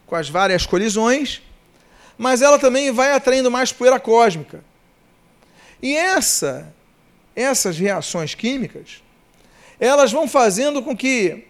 com 0.08 0.15
as 0.15 0.30
várias 0.30 0.65
colisões, 0.65 1.41
mas 2.17 2.41
ela 2.41 2.58
também 2.58 2.89
vai 2.89 3.12
atraindo 3.12 3.51
mais 3.51 3.73
poeira 3.73 3.99
cósmica. 3.99 4.63
E 5.82 5.93
essa, 5.93 6.73
essas 7.36 7.78
reações 7.78 8.34
químicas, 8.34 9.04
elas 9.80 10.12
vão 10.12 10.28
fazendo 10.28 10.82
com 10.82 10.96
que 10.96 11.46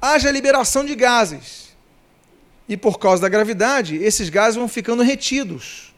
haja 0.00 0.30
liberação 0.30 0.84
de 0.84 0.94
gases. 0.94 1.68
E 2.68 2.76
por 2.76 2.98
causa 2.98 3.22
da 3.22 3.28
gravidade, 3.28 3.96
esses 3.96 4.28
gases 4.28 4.56
vão 4.56 4.68
ficando 4.68 5.02
retidos. 5.02 5.94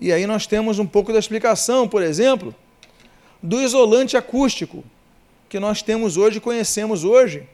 E 0.00 0.12
aí 0.12 0.26
nós 0.26 0.46
temos 0.46 0.78
um 0.78 0.86
pouco 0.86 1.12
da 1.12 1.18
explicação, 1.18 1.88
por 1.88 2.02
exemplo, 2.02 2.54
do 3.42 3.60
isolante 3.60 4.16
acústico 4.16 4.84
que 5.48 5.58
nós 5.58 5.80
temos 5.82 6.16
hoje, 6.16 6.40
conhecemos 6.40 7.04
hoje, 7.04 7.48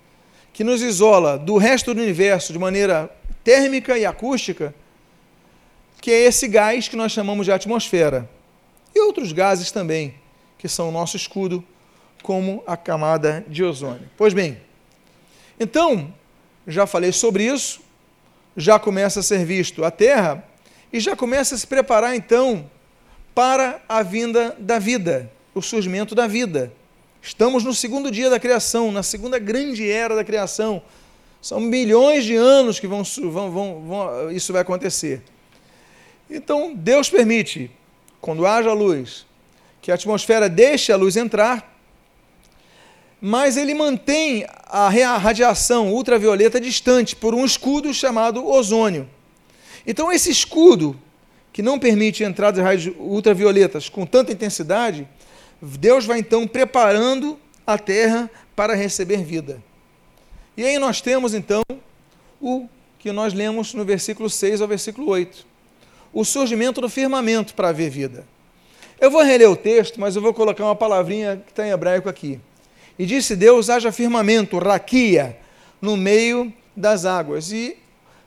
que 0.52 0.64
nos 0.64 0.82
isola 0.82 1.38
do 1.38 1.56
resto 1.56 1.94
do 1.94 2.00
universo 2.00 2.52
de 2.52 2.58
maneira 2.58 3.10
térmica 3.42 3.98
e 3.98 4.04
acústica, 4.04 4.74
que 6.00 6.10
é 6.10 6.24
esse 6.24 6.48
gás 6.48 6.88
que 6.88 6.96
nós 6.96 7.12
chamamos 7.12 7.46
de 7.46 7.52
atmosfera 7.52 8.28
e 8.94 9.00
outros 9.00 9.32
gases 9.32 9.70
também, 9.70 10.14
que 10.58 10.68
são 10.68 10.88
o 10.88 10.92
nosso 10.92 11.16
escudo, 11.16 11.64
como 12.24 12.64
a 12.66 12.74
camada 12.74 13.44
de 13.46 13.62
ozônio. 13.62 14.08
Pois 14.16 14.32
bem, 14.32 14.58
então, 15.60 16.10
já 16.66 16.86
falei 16.86 17.12
sobre 17.12 17.44
isso, 17.44 17.82
já 18.56 18.78
começa 18.78 19.20
a 19.20 19.22
ser 19.22 19.44
visto 19.44 19.84
a 19.84 19.90
Terra 19.90 20.42
e 20.90 20.98
já 21.00 21.14
começa 21.14 21.54
a 21.54 21.58
se 21.58 21.66
preparar 21.66 22.16
então 22.16 22.64
para 23.34 23.82
a 23.86 24.02
vinda 24.02 24.56
da 24.58 24.78
vida, 24.78 25.30
o 25.54 25.60
surgimento 25.60 26.14
da 26.14 26.26
vida. 26.26 26.72
Estamos 27.20 27.62
no 27.62 27.74
segundo 27.74 28.10
dia 28.10 28.30
da 28.30 28.40
criação, 28.40 28.90
na 28.90 29.02
segunda 29.02 29.38
grande 29.38 29.90
era 29.90 30.16
da 30.16 30.24
criação. 30.24 30.80
São 31.42 31.60
milhões 31.60 32.24
de 32.24 32.34
anos 32.34 32.80
que 32.80 32.86
vão, 32.86 33.04
vão, 33.04 33.50
vão, 33.50 33.82
vão 33.82 34.30
isso 34.30 34.50
vai 34.50 34.62
acontecer. 34.62 35.22
Então, 36.30 36.74
Deus 36.74 37.10
permite, 37.10 37.70
quando 38.18 38.46
haja 38.46 38.72
luz, 38.72 39.26
que 39.82 39.92
a 39.92 39.94
atmosfera 39.94 40.48
deixe 40.48 40.90
a 40.90 40.96
luz 40.96 41.18
entrar, 41.18 41.73
mas 43.26 43.56
ele 43.56 43.72
mantém 43.72 44.46
a 44.68 45.16
radiação 45.16 45.94
ultravioleta 45.94 46.60
distante 46.60 47.16
por 47.16 47.34
um 47.34 47.42
escudo 47.42 47.94
chamado 47.94 48.46
ozônio. 48.46 49.08
Então, 49.86 50.12
esse 50.12 50.30
escudo, 50.30 50.94
que 51.50 51.62
não 51.62 51.78
permite 51.78 52.22
entrada 52.22 52.58
de 52.58 52.62
raios 52.62 52.86
ultravioletas 52.98 53.88
com 53.88 54.04
tanta 54.04 54.30
intensidade, 54.30 55.08
Deus 55.58 56.04
vai 56.04 56.18
então 56.18 56.46
preparando 56.46 57.38
a 57.66 57.78
terra 57.78 58.30
para 58.54 58.74
receber 58.74 59.24
vida. 59.24 59.58
E 60.54 60.62
aí 60.62 60.78
nós 60.78 61.00
temos 61.00 61.32
então 61.32 61.62
o 62.38 62.68
que 62.98 63.10
nós 63.10 63.32
lemos 63.32 63.72
no 63.72 63.86
versículo 63.86 64.28
6 64.28 64.60
ao 64.60 64.68
versículo 64.68 65.08
8. 65.08 65.46
O 66.12 66.26
surgimento 66.26 66.78
do 66.78 66.90
firmamento 66.90 67.54
para 67.54 67.70
haver 67.70 67.88
vida. 67.88 68.26
Eu 69.00 69.10
vou 69.10 69.22
reler 69.22 69.50
o 69.50 69.56
texto, 69.56 69.98
mas 69.98 70.14
eu 70.14 70.20
vou 70.20 70.34
colocar 70.34 70.62
uma 70.62 70.76
palavrinha 70.76 71.42
que 71.42 71.52
está 71.52 71.66
em 71.66 71.70
hebraico 71.70 72.06
aqui. 72.06 72.38
E 72.98 73.06
disse 73.06 73.34
Deus: 73.34 73.70
haja 73.70 73.90
firmamento, 73.92 74.58
raquia, 74.58 75.36
no 75.80 75.96
meio 75.96 76.52
das 76.76 77.04
águas. 77.04 77.52
E 77.52 77.76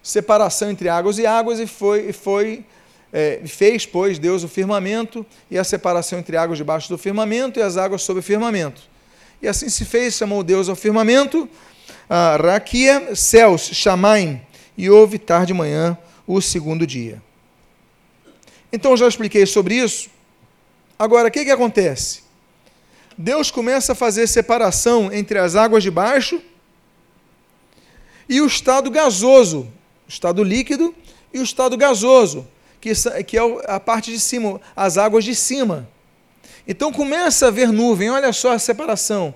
separação 0.01 0.71
entre 0.71 0.89
águas 0.89 1.17
e 1.17 1.25
águas, 1.25 1.59
e 1.59 1.67
foi, 1.67 2.09
e 2.09 2.13
foi 2.13 2.63
é, 3.11 3.41
fez, 3.45 3.85
pois, 3.85 4.19
Deus 4.19 4.43
o 4.43 4.47
firmamento 4.47 5.25
e 5.49 5.57
a 5.57 5.63
separação 5.63 6.19
entre 6.19 6.37
águas 6.37 6.57
debaixo 6.57 6.89
do 6.89 6.97
firmamento 6.97 7.59
e 7.59 7.63
as 7.63 7.77
águas 7.77 8.01
sob 8.01 8.19
o 8.19 8.23
firmamento. 8.23 8.81
E 9.41 9.47
assim 9.47 9.69
se 9.69 9.85
fez, 9.85 10.15
chamou 10.15 10.43
Deus 10.43 10.67
ao 10.67 10.75
firmamento, 10.75 11.47
a 12.09 12.37
Raquia, 12.37 13.15
céus, 13.15 13.69
Shamaim, 13.73 14.41
e 14.77 14.89
houve 14.89 15.17
tarde 15.17 15.47
de 15.47 15.53
manhã 15.53 15.97
o 16.25 16.41
segundo 16.41 16.85
dia. 16.85 17.21
Então 18.71 18.97
já 18.97 19.07
expliquei 19.07 19.45
sobre 19.45 19.75
isso. 19.75 20.09
Agora, 20.99 21.29
o 21.29 21.31
que, 21.31 21.45
que 21.45 21.51
acontece? 21.51 22.26
Deus 23.17 23.49
começa 23.49 23.93
a 23.93 23.95
fazer 23.95 24.27
separação 24.27 25.11
entre 25.11 25.39
as 25.39 25.55
águas 25.55 25.81
de 25.81 25.89
baixo 25.89 26.39
e 28.29 28.39
o 28.41 28.45
estado 28.45 28.91
gasoso, 28.91 29.61
o 30.05 30.09
estado 30.09 30.43
líquido 30.43 30.93
e 31.33 31.39
o 31.39 31.43
estado 31.43 31.75
gasoso, 31.75 32.47
que, 32.79 32.91
que 33.25 33.37
é 33.37 33.41
a 33.65 33.79
parte 33.79 34.11
de 34.11 34.19
cima, 34.19 34.61
as 34.75 34.97
águas 34.97 35.25
de 35.25 35.33
cima. 35.33 35.89
Então 36.67 36.91
começa 36.91 37.45
a 37.45 37.47
haver 37.47 37.71
nuvem, 37.71 38.11
olha 38.11 38.31
só 38.31 38.51
a 38.51 38.59
separação. 38.59 39.33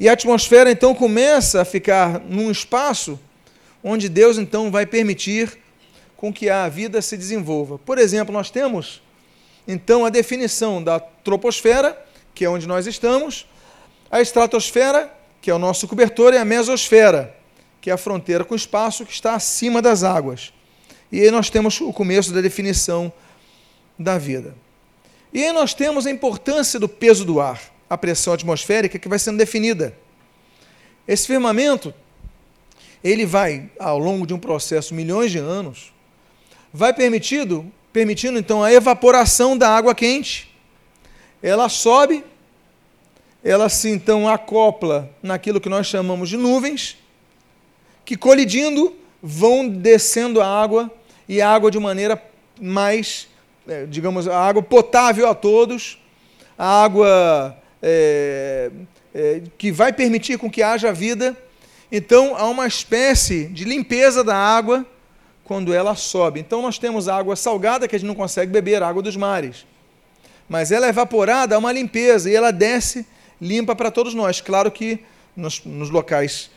E 0.00 0.08
a 0.08 0.12
atmosfera 0.12 0.70
então 0.70 0.94
começa 0.94 1.60
a 1.60 1.64
ficar 1.64 2.20
num 2.20 2.50
espaço 2.50 3.18
onde 3.82 4.08
Deus 4.08 4.38
então 4.38 4.70
vai 4.70 4.86
permitir 4.86 5.56
com 6.16 6.32
que 6.32 6.50
a 6.50 6.68
vida 6.68 7.00
se 7.00 7.16
desenvolva. 7.16 7.78
Por 7.78 7.96
exemplo, 7.96 8.32
nós 8.32 8.50
temos 8.50 9.00
então 9.66 10.04
a 10.04 10.08
definição 10.08 10.82
da 10.82 10.98
troposfera, 10.98 12.07
que 12.38 12.44
é 12.44 12.48
onde 12.48 12.68
nós 12.68 12.86
estamos, 12.86 13.48
a 14.08 14.20
estratosfera, 14.20 15.12
que 15.42 15.50
é 15.50 15.54
o 15.54 15.58
nosso 15.58 15.88
cobertor, 15.88 16.32
e 16.32 16.36
a 16.36 16.44
mesosfera, 16.44 17.34
que 17.80 17.90
é 17.90 17.92
a 17.92 17.96
fronteira 17.96 18.44
com 18.44 18.54
o 18.54 18.56
espaço 18.56 19.04
que 19.04 19.12
está 19.12 19.34
acima 19.34 19.82
das 19.82 20.04
águas. 20.04 20.52
E 21.10 21.20
aí 21.20 21.32
nós 21.32 21.50
temos 21.50 21.80
o 21.80 21.92
começo 21.92 22.32
da 22.32 22.40
definição 22.40 23.12
da 23.98 24.18
vida. 24.18 24.54
E 25.32 25.42
aí 25.42 25.52
nós 25.52 25.74
temos 25.74 26.06
a 26.06 26.12
importância 26.12 26.78
do 26.78 26.88
peso 26.88 27.24
do 27.24 27.40
ar, 27.40 27.60
a 27.90 27.98
pressão 27.98 28.32
atmosférica 28.32 29.00
que 29.00 29.08
vai 29.08 29.18
sendo 29.18 29.36
definida. 29.36 29.92
Esse 31.08 31.26
firmamento, 31.26 31.92
ele 33.02 33.26
vai, 33.26 33.68
ao 33.80 33.98
longo 33.98 34.24
de 34.24 34.32
um 34.32 34.38
processo, 34.38 34.94
milhões 34.94 35.32
de 35.32 35.38
anos, 35.38 35.92
vai 36.72 36.94
permitido, 36.94 37.66
permitindo 37.92 38.38
então 38.38 38.62
a 38.62 38.72
evaporação 38.72 39.58
da 39.58 39.70
água 39.70 39.92
quente. 39.92 40.47
Ela 41.42 41.68
sobe, 41.68 42.24
ela 43.44 43.68
se 43.68 43.88
então 43.88 44.28
acopla 44.28 45.10
naquilo 45.22 45.60
que 45.60 45.68
nós 45.68 45.86
chamamos 45.86 46.28
de 46.28 46.36
nuvens, 46.36 46.96
que 48.04 48.16
colidindo 48.16 48.94
vão 49.22 49.68
descendo 49.68 50.40
a 50.40 50.46
água 50.46 50.90
e 51.28 51.40
a 51.40 51.48
água 51.48 51.70
de 51.70 51.78
maneira 51.78 52.20
mais, 52.60 53.28
é, 53.68 53.86
digamos, 53.86 54.26
a 54.26 54.38
água 54.38 54.62
potável 54.62 55.28
a 55.28 55.34
todos, 55.34 55.98
a 56.58 56.82
água 56.82 57.56
é, 57.82 58.70
é, 59.14 59.42
que 59.56 59.70
vai 59.70 59.92
permitir 59.92 60.38
com 60.38 60.50
que 60.50 60.62
haja 60.62 60.92
vida. 60.92 61.36
Então 61.90 62.36
há 62.36 62.48
uma 62.48 62.66
espécie 62.66 63.46
de 63.46 63.64
limpeza 63.64 64.24
da 64.24 64.36
água 64.36 64.84
quando 65.44 65.72
ela 65.72 65.94
sobe. 65.94 66.40
Então 66.40 66.60
nós 66.60 66.78
temos 66.78 67.08
a 67.08 67.16
água 67.16 67.36
salgada 67.36 67.86
que 67.86 67.94
a 67.94 67.98
gente 67.98 68.08
não 68.08 68.14
consegue 68.14 68.50
beber, 68.52 68.82
a 68.82 68.88
água 68.88 69.02
dos 69.02 69.16
mares. 69.16 69.64
Mas 70.48 70.72
ela 70.72 70.86
é 70.86 70.88
evaporada, 70.88 71.54
há 71.54 71.58
uma 71.58 71.72
limpeza 71.72 72.30
e 72.30 72.34
ela 72.34 72.50
desce 72.50 73.06
limpa 73.40 73.74
para 73.76 73.90
todos 73.90 74.14
nós. 74.14 74.40
Claro 74.40 74.70
que 74.70 75.00
nos, 75.36 75.64
nos 75.64 75.90
locais 75.90 76.50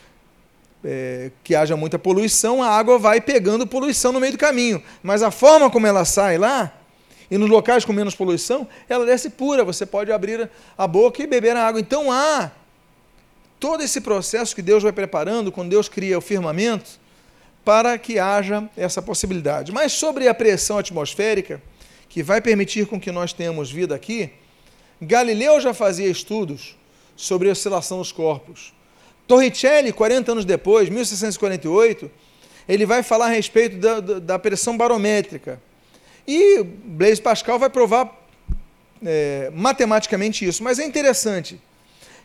é, 0.84 1.32
que 1.44 1.56
haja 1.56 1.76
muita 1.76 2.00
poluição, 2.00 2.64
a 2.64 2.70
água 2.70 2.98
vai 2.98 3.22
pegando 3.22 3.68
poluição 3.68 4.12
no 4.12 4.20
meio 4.20 4.34
do 4.34 4.38
caminho. 4.38 4.82
Mas 5.04 5.22
a 5.22 5.32
forma 5.32 5.70
como 5.70 5.86
ela 5.86 6.06
sai 6.06 6.38
lá, 6.38 6.74
e 7.30 7.38
nos 7.38 7.50
locais 7.50 7.86
com 7.86 7.94
menos 7.94 8.14
poluição, 8.14 8.68
ela 8.90 9.06
desce 9.06 9.30
pura. 9.30 9.64
Você 9.64 9.86
pode 9.86 10.12
abrir 10.12 10.50
a 10.78 10.86
boca 10.86 11.24
e 11.24 11.28
beber 11.28 11.56
a 11.56 11.66
água. 11.66 11.80
Então 11.80 12.12
há 12.12 12.52
todo 13.58 13.82
esse 13.82 14.02
processo 14.02 14.54
que 14.54 14.62
Deus 14.62 14.84
vai 14.84 14.92
preparando 14.92 15.52
quando 15.52 15.70
Deus 15.70 15.88
cria 15.88 16.18
o 16.18 16.22
firmamento 16.22 17.00
para 17.64 17.98
que 17.98 18.20
haja 18.20 18.68
essa 18.76 19.02
possibilidade. 19.02 19.72
Mas 19.72 19.94
sobre 19.94 20.28
a 20.28 20.34
pressão 20.34 20.78
atmosférica, 20.78 21.62
que 22.12 22.22
vai 22.22 22.42
permitir 22.42 22.86
com 22.88 23.00
que 23.00 23.10
nós 23.10 23.32
tenhamos 23.32 23.72
vida 23.72 23.96
aqui, 23.96 24.32
Galileu 25.02 25.62
já 25.62 25.74
fazia 25.74 26.10
estudos 26.10 26.76
sobre 27.16 27.48
a 27.48 27.54
oscilação 27.54 28.00
dos 28.00 28.12
corpos. 28.12 28.74
Torricelli, 29.26 29.94
40 29.94 30.34
anos 30.34 30.44
depois, 30.44 30.90
1648, 30.90 32.12
ele 32.68 32.86
vai 32.86 33.02
falar 33.02 33.28
a 33.28 33.30
respeito 33.30 33.78
da, 33.78 34.02
da 34.02 34.38
pressão 34.38 34.76
barométrica. 34.76 35.62
E 36.28 36.62
Blaise 36.62 37.22
Pascal 37.22 37.58
vai 37.58 37.70
provar 37.70 38.14
é, 39.02 39.50
matematicamente 39.54 40.46
isso. 40.46 40.62
Mas 40.62 40.80
é 40.80 40.86
interessante 40.86 41.62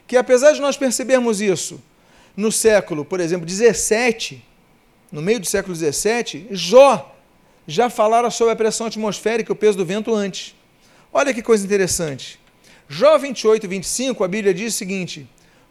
que, 0.05 0.16
apesar 0.16 0.51
de 0.51 0.61
nós 0.61 0.77
percebermos 0.77 1.40
isso 1.40 1.81
no 2.37 2.51
século, 2.51 3.05
por 3.05 3.20
exemplo, 3.20 3.46
17, 3.46 4.44
no 5.12 5.22
meio 5.22 5.38
do 5.38 5.46
século 5.46 5.72
17, 5.75 6.49
Jó 6.51 7.16
já 7.67 7.91
falara 7.91 8.31
sobre 8.31 8.53
a 8.53 8.57
pressão 8.57 8.87
atmosférica 8.87 9.51
e 9.51 9.55
o 9.55 9.57
peso 9.57 9.79
do 9.79 9.85
vento 9.85 10.15
antes. 10.15 10.55
Olha 11.13 11.35
que 11.35 11.43
coisa 11.43 11.65
interessante. 11.65 12.39
Jó 12.89 13.19
28, 13.19 13.67
25, 13.67 14.23
a 14.23 14.29
Bíblia 14.29 14.55
diz 14.55 14.75
o 14.75 14.77
seguinte: 14.77 15.29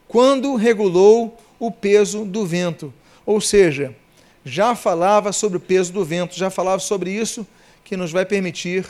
quando 0.08 0.56
regulou 0.56 1.38
o 1.60 1.72
peso 1.72 2.26
do 2.26 2.46
vento. 2.46 2.94
Ou 3.26 3.42
seja, 3.42 3.96
já 4.44 4.76
falava 4.76 5.32
sobre 5.32 5.58
o 5.58 5.62
peso 5.62 5.92
do 5.92 6.06
vento, 6.06 6.36
já 6.36 6.50
falava 6.50 6.80
sobre 6.80 7.12
isso 7.12 7.46
que 7.84 7.98
nos 7.98 8.12
vai 8.12 8.26
permitir 8.26 8.86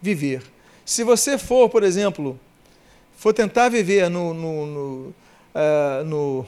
viver. 0.00 0.42
Se 0.84 1.04
você 1.04 1.38
for, 1.38 1.68
por 1.68 1.82
exemplo, 1.82 2.38
for 3.16 3.32
tentar 3.32 3.68
viver 3.68 4.08
no, 4.10 4.34
no, 4.34 4.66
no, 4.66 5.14
uh, 5.54 6.04
no, 6.04 6.46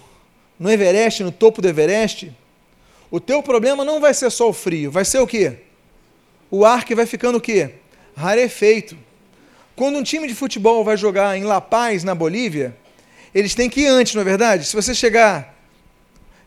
no 0.58 0.70
Everest, 0.70 1.22
no 1.22 1.32
topo 1.32 1.62
do 1.62 1.68
Everest, 1.68 2.32
o 3.10 3.18
teu 3.18 3.42
problema 3.42 3.84
não 3.84 4.00
vai 4.00 4.14
ser 4.14 4.30
só 4.30 4.48
o 4.48 4.52
frio, 4.52 4.90
vai 4.90 5.04
ser 5.04 5.18
o 5.18 5.26
quê? 5.26 5.58
O 6.50 6.64
ar 6.64 6.84
que 6.84 6.94
vai 6.94 7.06
ficando 7.06 7.38
o 7.38 7.40
quê? 7.40 7.70
Rarefeito. 8.16 8.96
Quando 9.76 9.96
um 9.96 10.02
time 10.02 10.26
de 10.26 10.34
futebol 10.34 10.84
vai 10.84 10.96
jogar 10.96 11.36
em 11.36 11.44
La 11.44 11.60
Paz, 11.60 12.02
na 12.02 12.14
Bolívia, 12.14 12.76
eles 13.34 13.54
têm 13.54 13.70
que 13.70 13.82
ir 13.82 13.86
antes, 13.86 14.14
não 14.14 14.22
é 14.22 14.24
verdade? 14.24 14.64
Se 14.64 14.74
você 14.74 14.94
chegar 14.94 15.54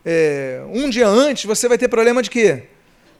é, 0.04 0.62
um 0.68 0.90
dia 0.90 1.08
antes, 1.08 1.44
você 1.44 1.66
vai 1.66 1.78
ter 1.78 1.88
problema 1.88 2.22
de 2.22 2.28
quê? 2.28 2.64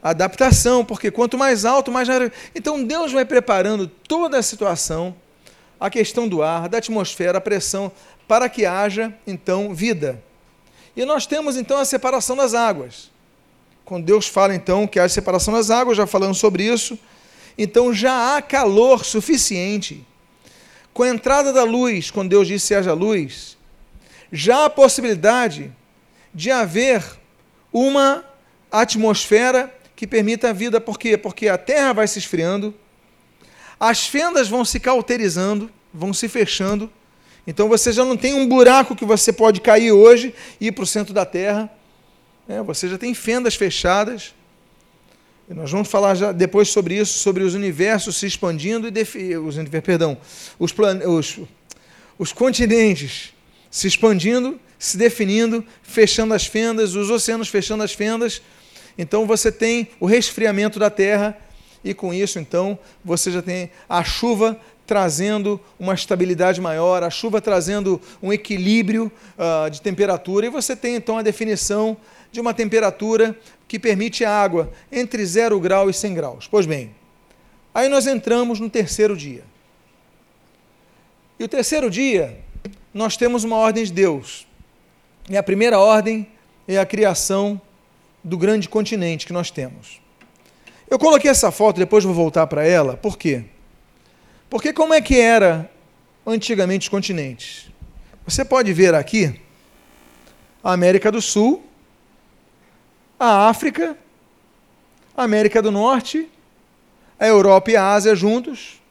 Adaptação, 0.02 0.84
porque 0.84 1.10
quanto 1.10 1.38
mais 1.38 1.64
alto, 1.64 1.90
mais. 1.90 2.06
Então 2.54 2.84
Deus 2.84 3.10
vai 3.10 3.24
preparando 3.24 3.88
toda 3.88 4.38
a 4.38 4.42
situação, 4.42 5.16
a 5.80 5.88
questão 5.88 6.28
do 6.28 6.42
ar, 6.42 6.68
da 6.68 6.76
atmosfera, 6.76 7.38
a 7.38 7.40
pressão, 7.40 7.90
para 8.28 8.48
que 8.48 8.66
haja 8.66 9.14
então 9.26 9.74
vida. 9.74 10.22
E 10.94 11.04
nós 11.06 11.26
temos 11.26 11.56
então 11.56 11.78
a 11.78 11.84
separação 11.86 12.36
das 12.36 12.52
águas. 12.52 13.10
Quando 13.84 14.04
Deus 14.04 14.26
fala 14.26 14.54
então 14.54 14.86
que 14.86 14.98
há 14.98 15.08
separação 15.08 15.52
das 15.52 15.70
águas, 15.70 15.96
já 15.96 16.06
falando 16.06 16.34
sobre 16.34 16.64
isso, 16.64 16.98
então 17.56 17.92
já 17.92 18.36
há 18.36 18.42
calor 18.42 19.04
suficiente. 19.04 20.04
Com 20.92 21.02
a 21.02 21.08
entrada 21.08 21.52
da 21.52 21.64
luz, 21.64 22.10
quando 22.10 22.30
Deus 22.30 22.46
disse 22.46 22.74
haja 22.74 22.92
luz, 22.92 23.58
já 24.32 24.64
a 24.64 24.70
possibilidade 24.70 25.72
de 26.32 26.50
haver 26.50 27.04
uma 27.72 28.24
atmosfera 28.70 29.72
que 29.94 30.06
permita 30.06 30.50
a 30.50 30.52
vida. 30.52 30.80
Por 30.80 30.98
quê? 30.98 31.16
Porque 31.16 31.48
a 31.48 31.58
Terra 31.58 31.92
vai 31.92 32.08
se 32.08 32.18
esfriando, 32.18 32.74
as 33.78 34.06
fendas 34.06 34.48
vão 34.48 34.64
se 34.64 34.80
cauterizando, 34.80 35.70
vão 35.92 36.14
se 36.14 36.28
fechando. 36.28 36.90
Então 37.46 37.68
você 37.68 37.92
já 37.92 38.04
não 38.04 38.16
tem 38.16 38.34
um 38.34 38.48
buraco 38.48 38.96
que 38.96 39.04
você 39.04 39.32
pode 39.32 39.60
cair 39.60 39.92
hoje 39.92 40.34
e 40.60 40.68
ir 40.68 40.72
para 40.72 40.84
o 40.84 40.86
centro 40.86 41.12
da 41.12 41.26
Terra. 41.26 41.70
É, 42.46 42.62
você 42.62 42.88
já 42.88 42.98
tem 42.98 43.14
fendas 43.14 43.54
fechadas. 43.54 44.34
E 45.48 45.54
nós 45.54 45.70
vamos 45.70 45.88
falar 45.88 46.14
já 46.14 46.32
depois 46.32 46.68
sobre 46.68 46.96
isso, 46.96 47.18
sobre 47.18 47.42
os 47.42 47.54
universos 47.54 48.16
se 48.16 48.26
expandindo 48.26 48.88
e 48.88 49.36
os 49.36 49.56
perdão, 49.82 50.16
os, 50.58 50.72
plan, 50.72 50.98
os, 51.06 51.38
os 52.18 52.32
continentes 52.32 53.34
se 53.70 53.86
expandindo, 53.86 54.58
se 54.78 54.96
definindo, 54.96 55.64
fechando 55.82 56.32
as 56.32 56.46
fendas, 56.46 56.94
os 56.94 57.10
oceanos 57.10 57.48
fechando 57.48 57.82
as 57.82 57.92
fendas. 57.92 58.40
Então 58.96 59.26
você 59.26 59.50
tem 59.50 59.88
o 60.00 60.06
resfriamento 60.06 60.78
da 60.78 60.88
Terra 60.88 61.36
e 61.82 61.92
com 61.92 62.14
isso 62.14 62.38
então 62.38 62.78
você 63.04 63.30
já 63.30 63.42
tem 63.42 63.70
a 63.88 64.02
chuva 64.02 64.58
trazendo 64.86 65.60
uma 65.78 65.94
estabilidade 65.94 66.60
maior, 66.60 67.02
a 67.02 67.10
chuva 67.10 67.40
trazendo 67.40 68.00
um 68.22 68.32
equilíbrio 68.32 69.10
uh, 69.38 69.70
de 69.70 69.80
temperatura, 69.80 70.46
e 70.46 70.50
você 70.50 70.76
tem 70.76 70.94
então 70.94 71.18
a 71.18 71.22
definição 71.22 71.96
de 72.34 72.40
uma 72.40 72.52
temperatura 72.52 73.38
que 73.68 73.78
permite 73.78 74.24
água 74.24 74.72
entre 74.90 75.24
0 75.24 75.58
grau 75.60 75.88
e 75.88 75.94
100 75.94 76.14
graus. 76.14 76.48
Pois 76.50 76.66
bem, 76.66 76.92
aí 77.72 77.88
nós 77.88 78.08
entramos 78.08 78.58
no 78.58 78.68
terceiro 78.68 79.16
dia. 79.16 79.44
E 81.38 81.44
o 81.44 81.48
terceiro 81.48 81.88
dia, 81.88 82.40
nós 82.92 83.16
temos 83.16 83.44
uma 83.44 83.56
ordem 83.56 83.84
de 83.84 83.92
Deus. 83.92 84.48
E 85.30 85.36
a 85.36 85.44
primeira 85.44 85.78
ordem 85.78 86.26
é 86.66 86.76
a 86.76 86.84
criação 86.84 87.60
do 88.22 88.36
grande 88.36 88.68
continente 88.68 89.26
que 89.26 89.32
nós 89.32 89.52
temos. 89.52 90.00
Eu 90.90 90.98
coloquei 90.98 91.30
essa 91.30 91.52
foto, 91.52 91.78
depois 91.78 92.02
vou 92.02 92.12
voltar 92.12 92.48
para 92.48 92.66
ela, 92.66 92.96
por 92.96 93.16
quê? 93.16 93.44
Porque 94.50 94.72
como 94.72 94.92
é 94.92 95.00
que 95.00 95.20
era 95.20 95.70
antigamente 96.26 96.82
os 96.82 96.88
continentes? 96.88 97.70
Você 98.26 98.44
pode 98.44 98.72
ver 98.72 98.92
aqui 98.92 99.40
a 100.64 100.72
América 100.72 101.12
do 101.12 101.22
Sul, 101.22 101.64
a 103.24 103.48
África, 103.48 103.96
a 105.16 105.22
América 105.22 105.62
do 105.62 105.70
Norte, 105.70 106.30
a 107.18 107.26
Europa 107.26 107.70
e 107.70 107.76
a 107.76 107.92
Ásia 107.92 108.14
juntos, 108.14 108.82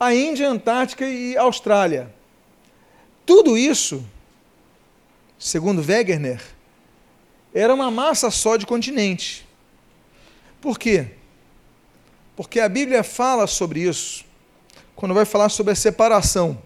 a 0.00 0.12
Índia, 0.14 0.48
Antártica 0.48 1.06
e 1.06 1.36
Austrália. 1.36 2.12
Tudo 3.24 3.56
isso, 3.56 4.04
segundo 5.38 5.80
Wegener, 5.80 6.42
era 7.54 7.72
uma 7.72 7.90
massa 7.90 8.30
só 8.30 8.56
de 8.56 8.66
continente. 8.66 9.46
Por 10.60 10.78
quê? 10.78 11.12
Porque 12.34 12.58
a 12.58 12.68
Bíblia 12.68 13.04
fala 13.04 13.46
sobre 13.46 13.80
isso 13.80 14.24
quando 14.96 15.14
vai 15.14 15.24
falar 15.24 15.48
sobre 15.48 15.72
a 15.72 15.76
separação 15.76 16.60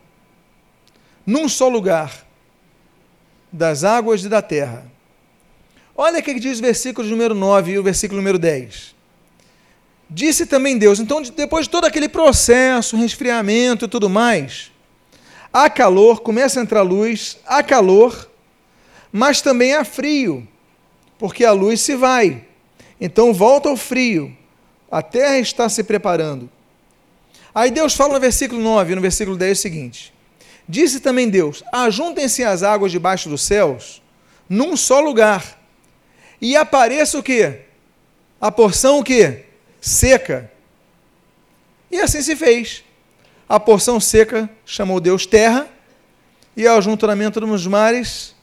num 1.27 1.49
só 1.49 1.69
lugar 1.69 2.25
das 3.53 3.85
águas 3.85 4.25
e 4.25 4.29
da 4.29 4.41
terra. 4.41 4.96
Olha 5.97 6.21
o 6.21 6.23
que 6.23 6.39
diz 6.39 6.59
o 6.59 6.63
versículo 6.63 7.09
número 7.09 7.35
9 7.35 7.73
e 7.73 7.79
o 7.79 7.83
versículo 7.83 8.21
número 8.21 8.39
10. 8.39 8.95
Disse 10.11 10.45
também 10.45 10.77
Deus, 10.77 11.01
então 11.01 11.23
depois 11.23 11.67
de 11.67 11.71
todo 11.71 11.87
aquele 11.87 12.09
processo, 12.09 12.97
resfriamento 12.97 13.87
e 13.87 13.89
tudo 13.89 14.09
mais, 14.09 14.71
há 15.53 15.71
calor, 15.71 16.21
começa 16.21 16.61
a 16.61 16.63
entrar 16.63 16.83
luz, 16.83 17.39
há 17.47 17.63
calor, 17.63 18.31
mas 19.11 19.41
também 19.41 19.75
há 19.75 19.85
frio, 19.85 20.47
porque 21.19 21.45
a 21.45 21.53
luz 21.53 21.81
se 21.81 21.97
vai. 21.97 22.45
Então 23.01 23.33
volta 23.33 23.69
ao 23.69 23.77
frio, 23.77 24.37
a 24.91 25.03
terra 25.03 25.39
está 25.39 25.69
se 25.69 25.83
preparando. 25.83 26.49
Aí 27.55 27.71
Deus 27.71 27.95
fala 27.95 28.15
no 28.15 28.21
versículo 28.21 28.61
9, 28.61 28.95
no 28.95 29.01
versículo 29.01 29.37
10 29.37 29.59
o 29.59 29.63
seguinte: 29.63 30.13
Disse 30.69 31.01
também 31.01 31.29
Deus: 31.31 31.65
Ajuntem-se 31.73 32.45
as 32.45 32.63
águas 32.63 32.93
debaixo 32.93 33.31
dos 33.31 33.43
céus 33.43 34.03
num 34.49 34.77
só 34.77 35.01
lugar, 35.01 35.59
e 36.41 36.57
apareça 36.57 37.19
o 37.19 37.23
que? 37.23 37.61
A 38.41 38.51
porção 38.51 38.99
o 38.99 39.05
que? 39.05 39.45
Seca. 39.81 40.51
E 41.91 42.01
assim 42.01 42.21
se 42.21 42.37
fez. 42.37 42.85
A 43.49 43.61
porção 43.61 44.01
seca 44.01 44.51
chamou 44.65 45.01
Deus 45.01 45.25
terra, 45.25 45.69
e 46.57 46.67
ao 46.67 46.81
juntamento 46.81 47.39
dos 47.39 47.67
mares, 47.67 48.35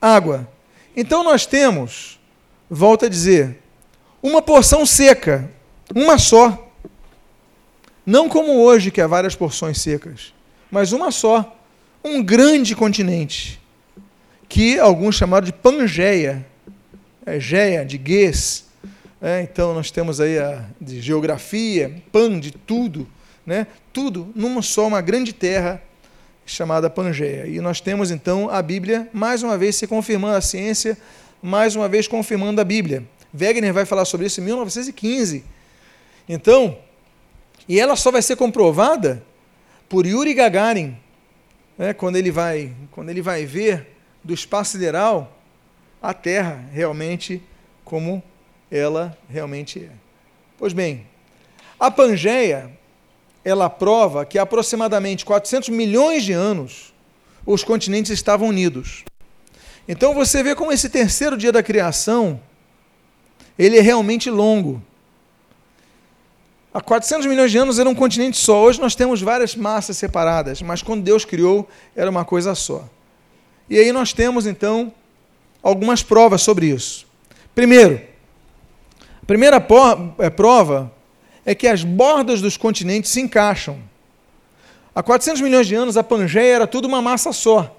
água. 0.00 0.46
Então 0.94 1.24
nós 1.24 1.46
temos, 1.46 2.20
volta 2.68 3.06
a 3.06 3.08
dizer, 3.08 3.58
uma 4.22 4.42
porção 4.42 4.84
seca, 4.84 5.50
uma 5.94 6.18
só. 6.18 6.70
Não 8.04 8.28
como 8.28 8.60
hoje, 8.60 8.90
que 8.90 9.00
há 9.00 9.06
várias 9.06 9.34
porções 9.34 9.80
secas, 9.80 10.34
mas 10.70 10.92
uma 10.92 11.10
só. 11.10 11.56
Um 12.04 12.22
grande 12.22 12.74
continente, 12.74 13.60
que 14.48 14.78
alguns 14.78 15.14
chamaram 15.14 15.46
de 15.46 15.52
Pangeia, 15.52 16.44
é 17.24 17.38
Geia, 17.38 17.84
de 17.84 17.98
Gues. 17.98 18.66
É, 19.20 19.40
então 19.42 19.72
nós 19.72 19.90
temos 19.90 20.20
aí 20.20 20.38
a 20.38 20.64
de 20.80 21.00
geografia, 21.00 22.02
pan 22.10 22.40
de 22.40 22.50
tudo, 22.50 23.08
né? 23.46 23.66
tudo 23.92 24.32
numa 24.34 24.62
só, 24.62 24.86
uma 24.86 25.00
grande 25.00 25.32
terra 25.32 25.80
chamada 26.44 26.90
Pangeia. 26.90 27.46
E 27.46 27.60
nós 27.60 27.80
temos 27.80 28.10
então 28.10 28.50
a 28.50 28.60
Bíblia, 28.60 29.08
mais 29.12 29.42
uma 29.42 29.56
vez 29.56 29.76
se 29.76 29.86
confirmando 29.86 30.36
a 30.36 30.40
ciência, 30.40 30.98
mais 31.40 31.76
uma 31.76 31.88
vez 31.88 32.08
confirmando 32.08 32.60
a 32.60 32.64
Bíblia. 32.64 33.04
Wegener 33.38 33.72
vai 33.72 33.86
falar 33.86 34.04
sobre 34.04 34.26
isso 34.26 34.40
em 34.40 34.44
1915. 34.44 35.44
Então, 36.28 36.78
e 37.68 37.78
ela 37.78 37.96
só 37.96 38.10
vai 38.10 38.22
ser 38.22 38.36
comprovada 38.36 39.22
por 39.88 40.06
Yuri 40.06 40.34
Gagarin, 40.34 40.96
né, 41.78 41.92
quando, 41.92 42.16
ele 42.16 42.30
vai, 42.30 42.72
quando 42.90 43.10
ele 43.10 43.22
vai 43.22 43.46
ver 43.46 43.88
do 44.22 44.34
espaço 44.34 44.72
sideral 44.72 45.41
a 46.02 46.12
Terra 46.12 46.64
realmente 46.72 47.40
como 47.84 48.22
ela 48.70 49.16
realmente 49.28 49.78
é. 49.78 49.90
Pois 50.58 50.72
bem, 50.72 51.06
a 51.78 51.90
Pangeia, 51.90 52.70
ela 53.44 53.70
prova 53.70 54.24
que 54.24 54.38
aproximadamente 54.38 55.24
400 55.24 55.68
milhões 55.68 56.24
de 56.24 56.32
anos 56.32 56.92
os 57.46 57.62
continentes 57.62 58.10
estavam 58.10 58.48
unidos. 58.48 59.04
Então 59.86 60.14
você 60.14 60.42
vê 60.42 60.54
como 60.54 60.72
esse 60.72 60.88
terceiro 60.88 61.36
dia 61.36 61.52
da 61.52 61.62
criação, 61.62 62.40
ele 63.58 63.78
é 63.78 63.80
realmente 63.80 64.30
longo. 64.30 64.82
Há 66.72 66.80
400 66.80 67.26
milhões 67.26 67.50
de 67.50 67.58
anos 67.58 67.78
era 67.78 67.88
um 67.88 67.94
continente 67.94 68.36
só. 68.38 68.62
Hoje 68.62 68.80
nós 68.80 68.94
temos 68.94 69.20
várias 69.20 69.54
massas 69.54 69.96
separadas, 69.96 70.62
mas 70.62 70.82
quando 70.82 71.02
Deus 71.02 71.24
criou, 71.24 71.68
era 71.94 72.10
uma 72.10 72.24
coisa 72.24 72.54
só. 72.54 72.88
E 73.68 73.78
aí 73.78 73.92
nós 73.92 74.12
temos, 74.12 74.46
então, 74.46 74.92
algumas 75.62 76.02
provas 76.02 76.42
sobre 76.42 76.66
isso. 76.66 77.06
Primeiro, 77.54 78.00
a 79.22 79.26
primeira 79.26 79.64
é, 80.18 80.30
prova 80.30 80.92
é 81.44 81.54
que 81.54 81.66
as 81.66 81.84
bordas 81.84 82.40
dos 82.40 82.56
continentes 82.56 83.10
se 83.10 83.20
encaixam. 83.20 83.78
Há 84.94 85.02
400 85.02 85.40
milhões 85.40 85.66
de 85.66 85.74
anos, 85.74 85.96
a 85.96 86.02
Pangeia 86.02 86.54
era 86.54 86.66
tudo 86.66 86.86
uma 86.86 87.00
massa 87.00 87.32
só. 87.32 87.76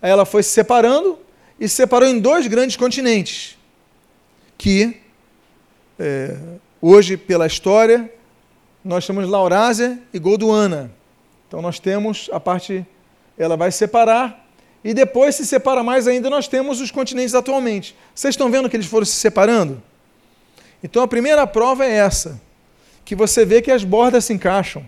Aí 0.00 0.10
ela 0.10 0.24
foi 0.24 0.42
se 0.42 0.50
separando 0.50 1.18
e 1.58 1.68
se 1.68 1.76
separou 1.76 2.08
em 2.08 2.18
dois 2.18 2.46
grandes 2.46 2.76
continentes, 2.76 3.56
que 4.58 5.00
é, 5.98 6.36
Hoje, 6.86 7.16
pela 7.16 7.46
história, 7.46 8.12
nós 8.84 9.06
temos 9.06 9.26
Laurásia 9.26 9.98
e 10.12 10.18
Golduana. 10.18 10.92
Então 11.48 11.62
nós 11.62 11.78
temos 11.78 12.28
a 12.30 12.38
parte, 12.38 12.84
ela 13.38 13.56
vai 13.56 13.72
separar, 13.72 14.43
e 14.84 14.92
depois 14.92 15.34
se 15.34 15.46
separa 15.46 15.82
mais 15.82 16.06
ainda, 16.06 16.28
nós 16.28 16.46
temos 16.46 16.78
os 16.78 16.90
continentes 16.90 17.34
atualmente. 17.34 17.96
Vocês 18.14 18.34
estão 18.34 18.50
vendo 18.50 18.68
que 18.68 18.76
eles 18.76 18.86
foram 18.86 19.06
se 19.06 19.16
separando? 19.16 19.82
Então 20.82 21.02
a 21.02 21.08
primeira 21.08 21.46
prova 21.46 21.86
é 21.86 21.90
essa, 21.90 22.38
que 23.02 23.16
você 23.16 23.46
vê 23.46 23.62
que 23.62 23.70
as 23.70 23.82
bordas 23.82 24.26
se 24.26 24.34
encaixam. 24.34 24.86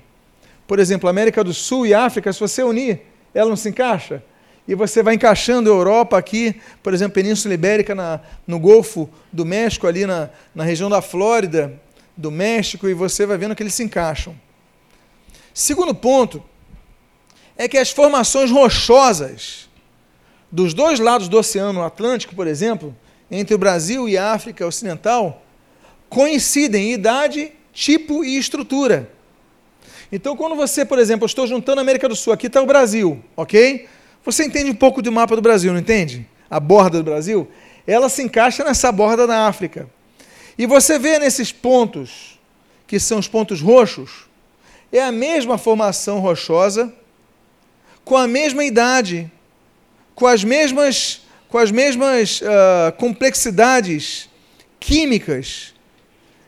Por 0.67 0.79
exemplo, 0.79 1.09
América 1.09 1.43
do 1.43 1.55
Sul 1.55 1.87
e 1.87 1.95
África, 1.95 2.31
se 2.31 2.39
você 2.39 2.63
unir, 2.63 3.01
ela 3.33 3.49
não 3.49 3.57
se 3.57 3.71
encaixa? 3.71 4.23
E 4.69 4.75
você 4.75 5.03
vai 5.03 5.15
encaixando 5.15 5.73
a 5.73 5.75
Europa 5.75 6.19
aqui, 6.19 6.61
por 6.83 6.93
exemplo, 6.93 7.15
Península 7.15 7.55
Ibérica 7.55 7.95
na, 7.95 8.21
no 8.47 8.59
Golfo 8.59 9.09
do 9.33 9.47
México, 9.47 9.87
ali 9.87 10.05
na, 10.05 10.29
na 10.55 10.65
região 10.65 10.91
da 10.91 11.01
Flórida, 11.01 11.81
do 12.17 12.31
México 12.31 12.89
e 12.89 12.95
você 12.95 13.25
vai 13.25 13.39
vendo 13.39 13.55
que 13.55 13.63
eles 13.63 13.75
se 13.75 13.85
encaixam. 13.85 14.35
Segundo 15.55 15.95
ponto 15.95 16.43
é 17.57 17.69
que 17.69 17.79
as 17.79 17.91
formações 17.91 18.51
rochosas 18.51 19.66
dos 20.57 20.73
dois 20.73 20.99
lados 20.99 21.29
do 21.29 21.37
Oceano 21.37 21.83
Atlântico, 21.83 22.35
por 22.35 22.47
exemplo, 22.47 22.97
entre 23.31 23.55
o 23.55 23.59
Brasil 23.59 24.09
e 24.09 24.17
a 24.17 24.33
África 24.33 24.67
Ocidental, 24.67 25.43
coincidem 26.09 26.89
em 26.89 26.93
idade, 26.95 27.53
tipo 27.75 28.25
e 28.25 28.39
estrutura. 28.39 29.11
Então, 30.11 30.35
quando 30.35 30.57
você, 30.57 30.83
por 30.83 30.99
exemplo, 30.99 31.25
eu 31.25 31.27
estou 31.27 31.47
juntando 31.47 31.81
a 31.81 31.83
América 31.83 32.09
do 32.09 32.17
Sul, 32.17 32.33
aqui 32.33 32.47
está 32.47 32.63
o 32.63 32.67
Brasil, 32.67 33.23
ok? 33.37 33.87
Você 34.25 34.47
entende 34.47 34.71
um 34.71 34.75
pouco 34.75 35.03
do 35.03 35.13
mapa 35.13 35.37
do 35.37 35.43
Brasil, 35.43 35.75
não 35.75 35.81
entende? 35.81 36.27
A 36.49 36.59
borda 36.59 36.97
do 36.97 37.05
Brasil, 37.05 37.47
ela 37.87 38.09
se 38.09 38.23
encaixa 38.23 38.65
nessa 38.65 38.91
borda 38.91 39.27
da 39.27 39.47
África. 39.47 39.91
E 40.57 40.65
você 40.65 40.99
vê 40.99 41.19
nesses 41.19 41.53
pontos, 41.53 42.41
que 42.87 42.99
são 42.99 43.19
os 43.19 43.29
pontos 43.29 43.61
roxos, 43.61 44.27
é 44.91 45.03
a 45.03 45.13
mesma 45.13 45.59
formação 45.59 46.19
rochosa, 46.19 46.91
com 48.07 48.17
a 48.17 48.27
mesma 48.27 48.65
idade, 48.65 49.31
com 50.17 50.27
as 50.27 50.43
mesmas, 50.43 51.21
com 51.47 51.59
as 51.59 51.71
mesmas 51.71 52.41
uh, 52.41 52.91
complexidades 52.97 54.29
químicas. 54.81 55.75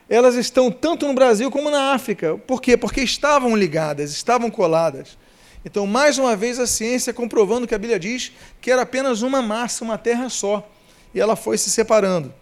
Elas 0.09 0.35
estão 0.35 0.71
tanto 0.73 1.07
no 1.07 1.13
Brasil 1.13 1.51
como 1.51 1.71
na 1.71 1.93
África. 1.93 2.39
Por 2.39 2.63
quê? 2.63 2.79
Porque 2.79 3.03
estavam 3.03 3.55
ligadas, 3.55 4.11
estavam 4.11 4.51
coladas. 4.51 5.19
Então, 5.65 5.87
mais 5.87 6.17
uma 6.17 6.35
vez, 6.35 6.59
a 6.59 6.67
ciência 6.67 7.13
comprovando 7.13 7.67
que 7.67 7.75
a 7.75 7.79
Bíblia 7.79 7.99
diz 7.99 8.33
que 8.59 8.71
era 8.71 8.83
apenas 8.83 9.21
uma 9.21 9.43
massa, 9.43 9.85
uma 9.85 9.99
terra 9.99 10.31
só. 10.31 10.67
E 11.15 11.21
ela 11.21 11.37
foi 11.37 11.59
se 11.59 11.71
separando. 11.71 12.33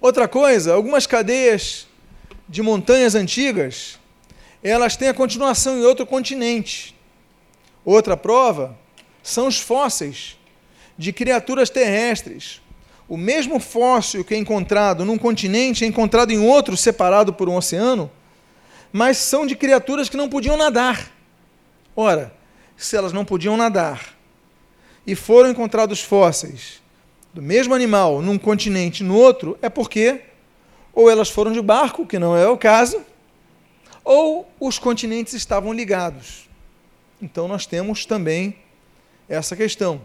Outra 0.00 0.26
coisa, 0.26 0.72
algumas 0.72 1.06
cadeias 1.06 1.86
de 2.48 2.62
montanhas 2.62 3.14
antigas, 3.14 3.98
elas 4.62 4.96
têm 4.96 5.08
a 5.08 5.14
continuação 5.14 5.76
em 5.76 5.84
outro 5.84 6.06
continente. 6.06 6.96
Outra 7.84 8.16
prova 8.16 8.78
são 9.22 9.46
os 9.46 9.58
fósseis 9.58 10.38
de 10.96 11.12
criaturas 11.12 11.70
terrestres. 11.70 12.60
O 13.08 13.16
mesmo 13.16 13.58
fóssil 13.58 14.24
que 14.24 14.34
é 14.34 14.36
encontrado 14.36 15.04
num 15.04 15.18
continente 15.18 15.84
é 15.84 15.86
encontrado 15.86 16.30
em 16.30 16.38
outro 16.38 16.76
separado 16.76 17.32
por 17.32 17.48
um 17.48 17.56
oceano, 17.56 18.10
mas 18.92 19.16
são 19.16 19.46
de 19.46 19.56
criaturas 19.56 20.08
que 20.08 20.16
não 20.16 20.28
podiam 20.28 20.56
nadar. 20.56 21.10
Ora, 21.96 22.32
se 22.76 22.96
elas 22.96 23.12
não 23.12 23.24
podiam 23.24 23.56
nadar 23.56 24.14
e 25.06 25.14
foram 25.14 25.50
encontrados 25.50 26.00
fósseis 26.00 26.80
do 27.32 27.42
mesmo 27.42 27.74
animal 27.74 28.22
num 28.22 28.38
continente 28.38 29.02
e 29.02 29.06
no 29.06 29.16
outro, 29.16 29.58
é 29.62 29.68
porque 29.68 30.22
ou 30.92 31.10
elas 31.10 31.30
foram 31.30 31.52
de 31.52 31.62
barco, 31.62 32.06
que 32.06 32.18
não 32.18 32.36
é 32.36 32.48
o 32.48 32.58
caso, 32.58 33.00
ou 34.04 34.50
os 34.58 34.78
continentes 34.78 35.34
estavam 35.34 35.72
ligados. 35.72 36.48
Então 37.22 37.46
nós 37.46 37.66
temos 37.66 38.04
também 38.04 38.56
essa 39.30 39.54
questão. 39.54 40.02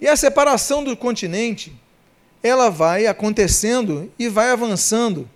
E 0.00 0.08
a 0.08 0.16
separação 0.16 0.82
do 0.82 0.96
continente, 0.96 1.72
ela 2.42 2.70
vai 2.70 3.06
acontecendo 3.06 4.10
e 4.18 4.28
vai 4.28 4.50
avançando, 4.50 5.28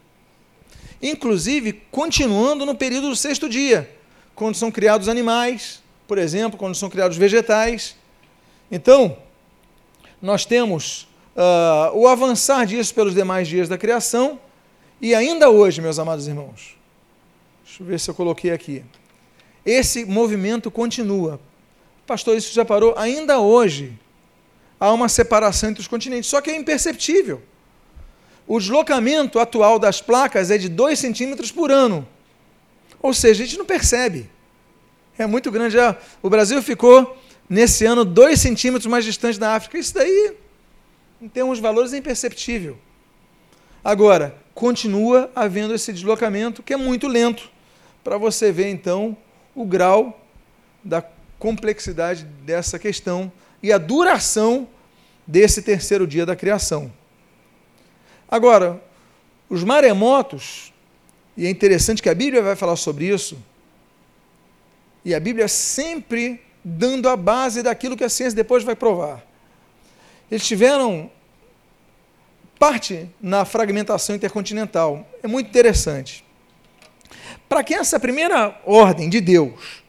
inclusive 1.02 1.74
continuando 1.90 2.64
no 2.64 2.74
período 2.74 3.10
do 3.10 3.16
sexto 3.16 3.46
dia, 3.48 3.94
quando 4.34 4.54
são 4.54 4.70
criados 4.70 5.08
animais, 5.08 5.82
por 6.08 6.16
exemplo, 6.16 6.58
quando 6.58 6.74
são 6.74 6.88
criados 6.88 7.18
vegetais. 7.18 7.94
Então, 8.70 9.18
nós 10.20 10.46
temos 10.46 11.02
uh, 11.36 11.94
o 11.94 12.08
avançar 12.08 12.64
disso 12.64 12.94
pelos 12.94 13.14
demais 13.14 13.46
dias 13.46 13.68
da 13.68 13.76
criação, 13.76 14.40
e 14.98 15.14
ainda 15.14 15.50
hoje, 15.50 15.82
meus 15.82 15.98
amados 15.98 16.26
irmãos, 16.26 16.78
deixa 17.62 17.82
eu 17.82 17.86
ver 17.86 18.00
se 18.00 18.08
eu 18.08 18.14
coloquei 18.14 18.50
aqui, 18.50 18.82
esse 19.66 20.06
movimento 20.06 20.70
continua. 20.70 21.38
Pastor, 22.06 22.36
isso 22.36 22.52
já 22.54 22.64
parou? 22.64 22.94
Ainda 22.96 23.40
hoje 23.40 23.98
há 24.78 24.92
uma 24.92 25.08
separação 25.08 25.70
entre 25.70 25.80
os 25.80 25.88
continentes, 25.88 26.28
só 26.28 26.40
que 26.40 26.50
é 26.50 26.56
imperceptível. 26.56 27.42
O 28.46 28.58
deslocamento 28.58 29.38
atual 29.38 29.78
das 29.78 30.02
placas 30.02 30.50
é 30.50 30.58
de 30.58 30.68
2 30.68 30.98
centímetros 30.98 31.50
por 31.50 31.70
ano. 31.70 32.06
Ou 33.00 33.14
seja, 33.14 33.42
a 33.42 33.46
gente 33.46 33.58
não 33.58 33.64
percebe. 33.64 34.30
É 35.16 35.26
muito 35.26 35.50
grande. 35.50 35.74
Já, 35.74 35.96
o 36.22 36.28
Brasil 36.28 36.62
ficou, 36.62 37.16
nesse 37.48 37.86
ano, 37.86 38.04
2 38.04 38.38
centímetros 38.38 38.86
mais 38.86 39.04
distante 39.04 39.38
da 39.38 39.54
África. 39.54 39.78
Isso 39.78 39.94
daí 39.94 40.36
em 41.22 41.28
termos 41.28 41.56
de 41.56 41.62
valores 41.62 41.94
é 41.94 41.96
imperceptível. 41.96 42.76
Agora, 43.82 44.36
continua 44.54 45.30
havendo 45.34 45.74
esse 45.74 45.92
deslocamento 45.92 46.62
que 46.62 46.74
é 46.74 46.76
muito 46.76 47.06
lento, 47.06 47.50
para 48.02 48.18
você 48.18 48.52
ver 48.52 48.68
então 48.68 49.16
o 49.54 49.64
grau 49.64 50.20
da 50.82 51.00
complexidade 51.44 52.24
dessa 52.24 52.78
questão 52.78 53.30
e 53.62 53.70
a 53.70 53.76
duração 53.76 54.66
desse 55.26 55.60
terceiro 55.60 56.06
dia 56.06 56.24
da 56.24 56.34
criação. 56.34 56.90
Agora, 58.26 58.82
os 59.50 59.62
maremotos, 59.62 60.72
e 61.36 61.44
é 61.44 61.50
interessante 61.50 62.02
que 62.02 62.08
a 62.08 62.14
Bíblia 62.14 62.40
vai 62.40 62.56
falar 62.56 62.76
sobre 62.76 63.04
isso, 63.12 63.36
e 65.04 65.14
a 65.14 65.20
Bíblia 65.20 65.46
sempre 65.46 66.40
dando 66.64 67.10
a 67.10 67.16
base 67.16 67.62
daquilo 67.62 67.94
que 67.94 68.04
a 68.04 68.08
ciência 68.08 68.34
depois 68.34 68.64
vai 68.64 68.74
provar. 68.74 69.22
Eles 70.30 70.46
tiveram 70.46 71.10
parte 72.58 73.06
na 73.20 73.44
fragmentação 73.44 74.16
intercontinental. 74.16 75.06
É 75.22 75.26
muito 75.26 75.50
interessante. 75.50 76.24
Para 77.46 77.62
que 77.62 77.74
essa 77.74 78.00
primeira 78.00 78.58
ordem 78.64 79.10
de 79.10 79.20
Deus, 79.20 79.83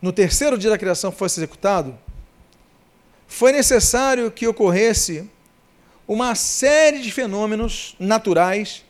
no 0.00 0.12
terceiro 0.12 0.56
dia 0.56 0.70
da 0.70 0.78
criação, 0.78 1.10
fosse 1.10 1.40
executado, 1.40 1.98
foi 3.26 3.52
necessário 3.52 4.30
que 4.30 4.46
ocorresse 4.46 5.28
uma 6.06 6.34
série 6.34 7.00
de 7.00 7.12
fenômenos 7.12 7.94
naturais 7.98 8.84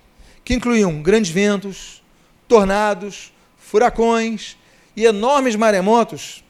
que 0.45 0.55
incluíam 0.55 1.03
grandes 1.03 1.31
ventos, 1.31 2.03
tornados, 2.47 3.33
furacões 3.59 4.57
e 4.95 5.05
enormes 5.05 5.57
maremotos, 5.57 6.45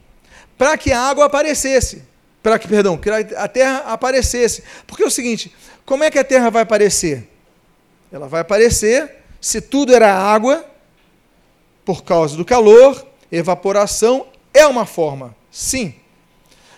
para 0.57 0.77
que 0.77 0.93
a 0.93 1.01
água 1.01 1.25
aparecesse 1.25 2.03
para 2.43 2.59
que, 2.59 2.69
perdão, 2.69 2.97
que 2.97 3.11
a 3.11 3.49
terra 3.49 3.79
aparecesse. 3.87 4.63
Porque 4.87 5.03
é 5.03 5.07
o 5.07 5.11
seguinte, 5.11 5.55
como 5.85 6.05
é 6.05 6.11
que 6.11 6.19
a 6.19 6.25
terra 6.25 6.51
vai 6.51 6.63
aparecer? 6.63 7.29
Ela 8.11 8.27
vai 8.27 8.41
aparecer 8.41 9.17
se 9.41 9.61
tudo 9.61 9.95
era 9.95 10.13
água, 10.15 10.65
por 11.85 12.03
causa 12.05 12.37
do 12.37 12.45
calor, 12.45 13.07
evaporação 13.31 14.27
é 14.53 14.67
uma 14.67 14.87
forma, 14.87 15.37
sim. 15.51 15.95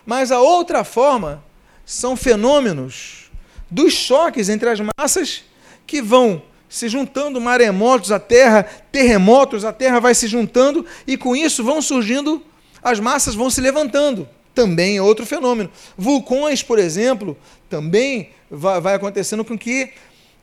Mas 0.04 0.32
a 0.32 0.40
outra 0.40 0.84
forma 0.84 1.42
são 1.84 2.16
fenômenos 2.16 3.30
dos 3.70 3.92
choques 3.92 4.48
entre 4.48 4.68
as 4.68 4.80
massas 4.98 5.44
que 5.86 6.00
vão 6.02 6.42
se 6.68 6.88
juntando 6.88 7.40
maremotos 7.40 8.12
à 8.12 8.20
terra, 8.20 8.62
terremotos, 8.92 9.64
a 9.64 9.72
terra 9.72 9.98
vai 9.98 10.14
se 10.14 10.28
juntando 10.28 10.86
e 11.06 11.16
com 11.16 11.34
isso 11.34 11.64
vão 11.64 11.82
surgindo, 11.82 12.42
as 12.82 13.00
massas 13.00 13.34
vão 13.34 13.50
se 13.50 13.60
levantando 13.60 14.28
também 14.54 14.96
é 14.96 15.02
outro 15.02 15.24
fenômeno. 15.24 15.70
Vulcões, 15.96 16.62
por 16.62 16.78
exemplo, 16.78 17.36
também 17.68 18.30
vai, 18.50 18.94
acontecendo 18.94 19.44
com 19.44 19.56
que 19.56 19.90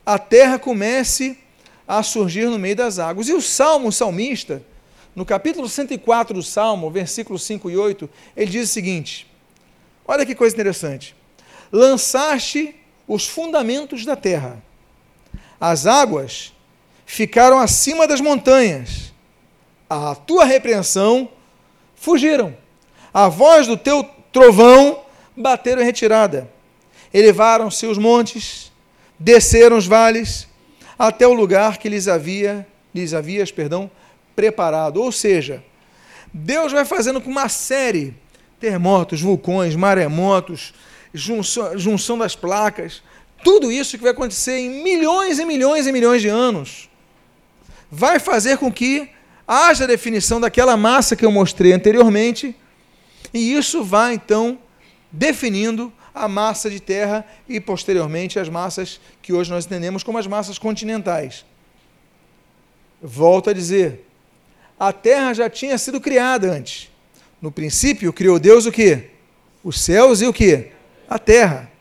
a 0.06 0.18
terra 0.18 0.58
comece 0.58 1.38
a 1.88 2.02
surgir 2.04 2.48
no 2.48 2.58
meio 2.58 2.76
das 2.76 3.00
águas. 3.00 3.28
E 3.30 3.34
o 3.34 3.42
Salmo, 3.42 3.90
o 3.90 3.92
salmista, 3.92 4.64
no 5.18 5.26
capítulo 5.26 5.68
104 5.68 6.36
do 6.36 6.44
Salmo, 6.44 6.92
versículos 6.92 7.42
5 7.42 7.72
e 7.72 7.76
8, 7.76 8.08
ele 8.36 8.52
diz 8.52 8.70
o 8.70 8.72
seguinte: 8.72 9.26
olha 10.08 10.24
que 10.24 10.36
coisa 10.36 10.56
interessante. 10.56 11.16
Lançaste 11.72 12.76
os 13.08 13.28
fundamentos 13.28 14.06
da 14.06 14.16
terra, 14.16 14.62
as 15.60 15.88
águas 15.88 16.54
ficaram 17.04 17.58
acima 17.58 18.06
das 18.06 18.22
montanhas, 18.22 19.12
a 19.90 20.14
tua 20.14 20.46
repreensão 20.46 21.28
fugiram 21.96 22.56
a 23.12 23.28
voz 23.28 23.66
do 23.66 23.76
teu 23.76 24.08
trovão 24.32 25.04
bateram 25.36 25.82
em 25.82 25.86
retirada. 25.86 26.48
Elevaram-se 27.12 27.88
os 27.88 27.98
montes, 27.98 28.72
desceram 29.18 29.80
os 29.80 29.88
vales, 29.88 30.48
até 31.00 31.26
o 31.26 31.34
lugar 31.34 31.80
que 31.80 31.90
lhes 31.90 32.08
havia, 32.08 32.68
lhes 32.94 33.16
havias, 33.16 33.52
perdão, 33.52 33.90
preparado. 34.38 35.02
Ou 35.02 35.12
seja, 35.12 35.64
Deus 36.32 36.72
vai 36.72 36.86
fazendo 36.86 37.20
com 37.20 37.32
uma 37.32 37.50
série 37.50 38.14
terremotos, 38.60 39.20
vulcões, 39.20 39.76
maremotos, 39.76 40.74
junção, 41.12 41.78
junção 41.78 42.18
das 42.18 42.36
placas, 42.36 43.02
tudo 43.44 43.72
isso 43.72 43.98
que 43.98 44.04
vai 44.04 44.12
acontecer 44.12 44.58
em 44.60 44.84
milhões 44.84 45.40
e 45.40 45.46
milhões 45.46 45.88
e 45.88 45.92
milhões 45.92 46.22
de 46.22 46.28
anos, 46.28 46.90
vai 47.90 48.20
fazer 48.20 48.58
com 48.58 48.72
que 48.72 49.10
haja 49.48 49.88
definição 49.88 50.40
daquela 50.40 50.78
massa 50.78 51.16
que 51.16 51.26
eu 51.26 51.32
mostrei 51.32 51.72
anteriormente 51.72 52.56
e 53.34 53.54
isso 53.54 53.84
vai 53.84 54.14
então 54.16 54.60
definindo 55.12 55.92
a 56.14 56.28
massa 56.28 56.70
de 56.70 56.80
terra 56.80 57.26
e 57.48 57.60
posteriormente 57.60 58.40
as 58.40 58.50
massas 58.50 59.00
que 59.22 59.34
hoje 59.34 59.52
nós 59.52 59.66
entendemos 59.66 60.04
como 60.04 60.18
as 60.18 60.28
massas 60.28 60.58
continentais. 60.58 61.46
Volto 63.02 63.52
a 63.52 63.54
dizer, 63.54 64.07
a 64.80 64.94
terra 64.94 65.34
já 65.34 65.50
tinha 65.50 65.78
sido 65.78 66.00
criada 66.00 66.52
antes. 66.52 66.90
No 67.42 67.52
princípio 67.52 68.14
criou 68.14 68.40
Deus 68.40 68.66
o 68.66 68.72
quê? 68.72 69.10
Os 69.64 69.82
céus 69.82 70.22
e 70.22 70.28
o 70.28 70.34
quê? 70.34 70.72
A 71.10 71.18
terra. 71.18 71.72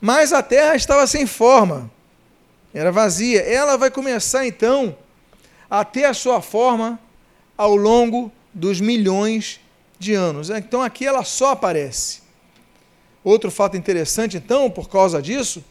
Mas 0.00 0.32
a 0.32 0.42
terra 0.42 0.74
estava 0.74 1.06
sem 1.06 1.26
forma. 1.26 1.90
Era 2.72 2.92
vazia. 2.92 3.40
Ela 3.40 3.76
vai 3.76 3.90
começar 3.90 4.46
então 4.46 4.96
a 5.70 5.84
ter 5.84 6.04
a 6.04 6.14
sua 6.14 6.40
forma 6.40 6.98
ao 7.56 7.74
longo 7.76 8.32
dos 8.54 8.80
milhões 8.80 9.60
de 9.98 10.14
anos. 10.14 10.50
Então 10.50 10.82
aqui 10.82 11.06
ela 11.06 11.24
só 11.24 11.52
aparece. 11.52 12.22
Outro 13.24 13.50
fato 13.50 13.76
interessante, 13.76 14.36
então, 14.36 14.70
por 14.70 14.88
causa 14.88 15.20
disso, 15.20 15.62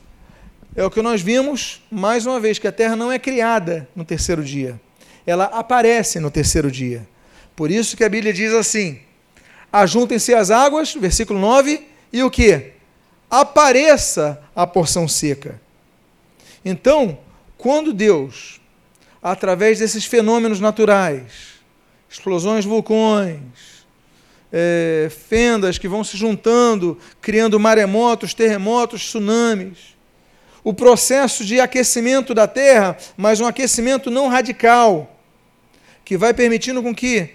é 0.75 0.83
o 0.83 0.91
que 0.91 1.01
nós 1.01 1.21
vimos 1.21 1.81
mais 1.89 2.25
uma 2.25 2.39
vez, 2.39 2.59
que 2.59 2.67
a 2.67 2.71
terra 2.71 2.95
não 2.95 3.11
é 3.11 3.17
criada 3.17 3.87
no 3.95 4.05
terceiro 4.05 4.43
dia. 4.43 4.79
Ela 5.27 5.45
aparece 5.45 6.19
no 6.21 6.31
terceiro 6.31 6.71
dia. 6.71 7.07
Por 7.53 7.69
isso 7.69 7.97
que 7.97 8.03
a 8.03 8.09
Bíblia 8.09 8.31
diz 8.31 8.53
assim: 8.53 8.99
ajuntem-se 9.71 10.33
as 10.33 10.49
águas, 10.49 10.95
versículo 10.95 11.37
9, 11.39 11.85
e 12.13 12.23
o 12.23 12.31
que? 12.31 12.71
Apareça 13.29 14.41
a 14.55 14.65
porção 14.65 15.07
seca. 15.07 15.59
Então, 16.63 17.19
quando 17.57 17.91
Deus, 17.91 18.61
através 19.21 19.79
desses 19.79 20.05
fenômenos 20.05 20.61
naturais, 20.61 21.57
explosões, 22.09 22.63
vulcões, 22.63 23.85
é, 24.51 25.09
fendas 25.27 25.77
que 25.77 25.89
vão 25.89 26.05
se 26.05 26.15
juntando, 26.15 26.97
criando 27.19 27.59
maremotos, 27.59 28.33
terremotos, 28.33 29.03
tsunamis, 29.03 29.97
o 30.63 30.73
processo 30.73 31.43
de 31.43 31.59
aquecimento 31.59 32.33
da 32.33 32.47
Terra, 32.47 32.97
mas 33.15 33.41
um 33.41 33.45
aquecimento 33.45 34.09
não 34.09 34.27
radical, 34.27 35.16
que 36.07 36.17
vai 36.17 36.33
permitindo 36.33 36.81
com 36.81 36.95
que 36.95 37.31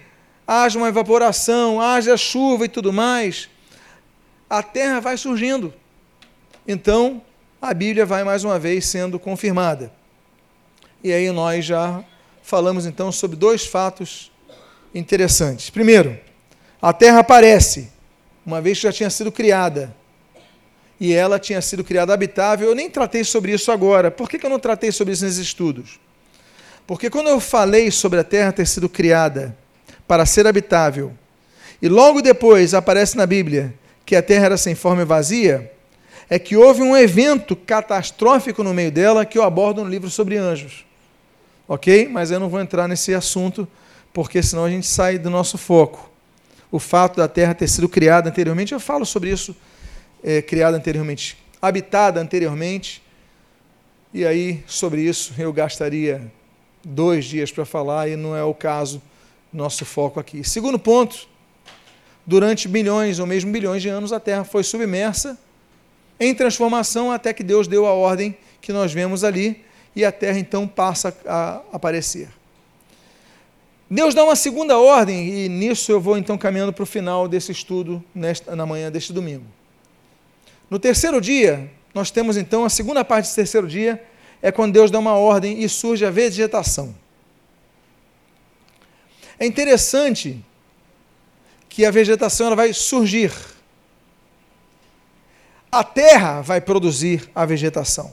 haja 0.47 0.79
uma 0.79 0.87
evaporação, 0.87 1.79
haja 1.79 2.17
chuva 2.17 2.65
e 2.65 2.67
tudo 2.67 2.91
mais, 2.91 3.47
a 4.49 4.63
Terra 4.63 4.99
vai 4.99 5.15
surgindo. 5.15 5.71
Então, 6.67 7.21
a 7.61 7.71
Bíblia 7.71 8.03
vai 8.03 8.23
mais 8.23 8.43
uma 8.43 8.57
vez 8.57 8.87
sendo 8.87 9.19
confirmada. 9.19 9.93
E 11.03 11.13
aí 11.13 11.29
nós 11.29 11.63
já 11.63 12.03
falamos 12.41 12.87
então 12.87 13.11
sobre 13.11 13.37
dois 13.37 13.63
fatos 13.63 14.31
interessantes. 14.91 15.69
Primeiro, 15.69 16.19
a 16.81 16.91
Terra 16.91 17.19
aparece, 17.19 17.91
uma 18.43 18.59
vez 18.59 18.79
que 18.79 18.85
já 18.85 18.91
tinha 18.91 19.09
sido 19.11 19.31
criada. 19.31 19.95
E 20.99 21.13
ela 21.13 21.37
tinha 21.37 21.61
sido 21.61 21.83
criada 21.83 22.11
habitável. 22.11 22.69
Eu 22.69 22.75
nem 22.75 22.89
tratei 22.89 23.23
sobre 23.23 23.51
isso 23.51 23.71
agora. 23.71 24.09
Por 24.09 24.27
que, 24.27 24.43
eu 24.43 24.49
não 24.49 24.57
tratei 24.57 24.91
sobre 24.91 25.13
isso 25.13 25.23
nesses 25.23 25.37
estudos? 25.37 25.99
Porque 26.85 27.09
quando 27.09 27.27
eu 27.29 27.39
falei 27.39 27.89
sobre 27.91 28.19
a 28.19 28.23
Terra 28.23 28.51
ter 28.51 28.67
sido 28.67 28.89
criada 28.89 29.55
para 30.07 30.25
ser 30.25 30.45
habitável, 30.45 31.13
e 31.81 31.87
logo 31.87 32.21
depois 32.21 32.73
aparece 32.73 33.17
na 33.17 33.25
Bíblia 33.25 33.73
que 34.05 34.15
a 34.15 34.21
Terra 34.21 34.45
era 34.45 34.57
sem 34.57 34.75
forma 34.75 35.01
e 35.01 35.05
vazia, 35.05 35.71
é 36.29 36.39
que 36.39 36.55
houve 36.55 36.81
um 36.81 36.95
evento 36.95 37.55
catastrófico 37.55 38.63
no 38.63 38.73
meio 38.73 38.91
dela 38.91 39.25
que 39.25 39.37
eu 39.37 39.43
abordo 39.43 39.83
no 39.83 39.89
livro 39.89 40.09
sobre 40.09 40.37
anjos. 40.37 40.85
Ok? 41.67 42.07
Mas 42.09 42.31
eu 42.31 42.39
não 42.39 42.49
vou 42.49 42.59
entrar 42.59 42.87
nesse 42.87 43.13
assunto, 43.13 43.67
porque 44.11 44.41
senão 44.43 44.65
a 44.65 44.69
gente 44.69 44.87
sai 44.87 45.17
do 45.17 45.29
nosso 45.29 45.57
foco. 45.57 46.09
O 46.71 46.79
fato 46.79 47.17
da 47.17 47.27
Terra 47.27 47.53
ter 47.53 47.67
sido 47.67 47.87
criada 47.87 48.29
anteriormente, 48.29 48.73
eu 48.73 48.79
falo 48.79 49.05
sobre 49.05 49.29
isso, 49.29 49.55
é, 50.23 50.41
criada 50.41 50.75
anteriormente, 50.75 51.37
habitada 51.61 52.19
anteriormente, 52.19 53.01
e 54.13 54.25
aí 54.25 54.63
sobre 54.67 55.01
isso 55.01 55.33
eu 55.37 55.51
gastaria 55.53 56.31
dois 56.83 57.25
dias 57.25 57.51
para 57.51 57.65
falar 57.65 58.09
e 58.09 58.15
não 58.15 58.35
é 58.35 58.43
o 58.43 58.53
caso, 58.53 59.01
nosso 59.51 59.85
foco 59.85 60.19
aqui. 60.19 60.43
Segundo 60.43 60.77
ponto, 60.79 61.27
durante 62.25 62.67
milhões 62.67 63.19
ou 63.19 63.25
mesmo 63.25 63.51
bilhões 63.51 63.81
de 63.81 63.89
anos 63.89 64.11
a 64.11 64.19
Terra 64.19 64.43
foi 64.43 64.63
submersa 64.63 65.37
em 66.19 66.33
transformação 66.33 67.11
até 67.11 67.33
que 67.33 67.43
Deus 67.43 67.67
deu 67.67 67.85
a 67.85 67.93
ordem 67.93 68.35
que 68.61 68.71
nós 68.71 68.93
vemos 68.93 69.23
ali 69.23 69.63
e 69.95 70.03
a 70.03 70.11
terra 70.11 70.39
então 70.39 70.67
passa 70.67 71.15
a 71.25 71.61
aparecer. 71.71 72.29
Deus 73.89 74.15
dá 74.15 74.23
uma 74.23 74.35
segunda 74.35 74.77
ordem 74.77 75.45
e 75.45 75.49
nisso 75.49 75.91
eu 75.91 76.01
vou 76.01 76.17
então 76.17 76.37
caminhando 76.37 76.73
para 76.73 76.83
o 76.83 76.85
final 76.85 77.27
desse 77.27 77.51
estudo 77.51 78.03
nesta, 78.15 78.55
na 78.55 78.65
manhã 78.65 78.91
deste 78.91 79.13
domingo. 79.13 79.45
No 80.69 80.79
terceiro 80.79 81.21
dia, 81.21 81.69
nós 81.93 82.09
temos 82.09 82.37
então 82.37 82.65
a 82.65 82.69
segunda 82.69 83.05
parte 83.05 83.25
desse 83.25 83.35
terceiro 83.35 83.67
dia, 83.67 84.01
é 84.43 84.51
quando 84.51 84.73
Deus 84.73 84.91
dá 84.91 84.99
uma 84.99 85.15
ordem 85.15 85.63
e 85.63 85.67
surge 85.67 86.05
a 86.05 86.11
vegetação. 86.11 86.93
É 89.39 89.45
interessante 89.47 90.45
que 91.67 91.83
a 91.83 91.89
vegetação 91.89 92.45
ela 92.47 92.55
vai 92.55 92.71
surgir 92.73 93.31
a 95.73 95.83
terra 95.83 96.39
vai 96.39 96.61
produzir 96.61 97.27
a 97.33 97.47
vegetação. 97.47 98.11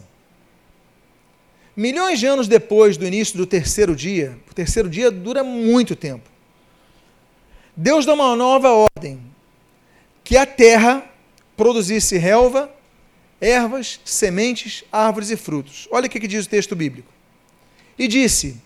Milhões 1.76 2.18
de 2.18 2.24
anos 2.24 2.48
depois 2.48 2.96
do 2.96 3.06
início 3.06 3.36
do 3.36 3.44
terceiro 3.44 3.94
dia, 3.94 4.38
o 4.50 4.54
terceiro 4.54 4.88
dia 4.88 5.10
dura 5.10 5.44
muito 5.44 5.94
tempo. 5.94 6.26
Deus 7.76 8.06
dá 8.06 8.14
uma 8.14 8.34
nova 8.34 8.70
ordem: 8.70 9.20
que 10.24 10.38
a 10.38 10.46
terra 10.46 11.04
produzisse 11.54 12.16
relva, 12.16 12.70
ervas, 13.40 14.00
sementes, 14.04 14.84
árvores 14.92 15.30
e 15.30 15.36
frutos. 15.36 15.88
Olha 15.90 16.06
o 16.06 16.10
que 16.10 16.26
diz 16.28 16.46
o 16.46 16.48
texto 16.48 16.76
bíblico. 16.76 17.10
E 17.98 18.06
disse: 18.06 18.60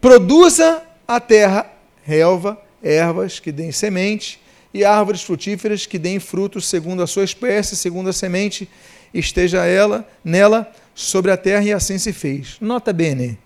produza 0.00 0.82
a 1.06 1.20
terra 1.20 1.70
relva, 2.02 2.60
ervas 2.82 3.38
que 3.38 3.52
deem 3.52 3.72
semente, 3.72 4.40
e 4.72 4.84
árvores 4.84 5.22
frutíferas 5.22 5.86
que 5.86 5.98
deem 5.98 6.20
frutos 6.20 6.66
segundo 6.66 7.02
a 7.02 7.06
sua 7.06 7.24
espécie, 7.24 7.76
segundo 7.76 8.10
a 8.10 8.12
semente, 8.12 8.68
esteja 9.14 9.64
ela 9.64 10.06
nela 10.24 10.70
sobre 10.94 11.30
a 11.30 11.36
terra, 11.36 11.64
e 11.64 11.72
assim 11.72 11.98
se 11.98 12.12
fez. 12.12 12.56
Nota 12.60 12.92
bene. 12.92 13.38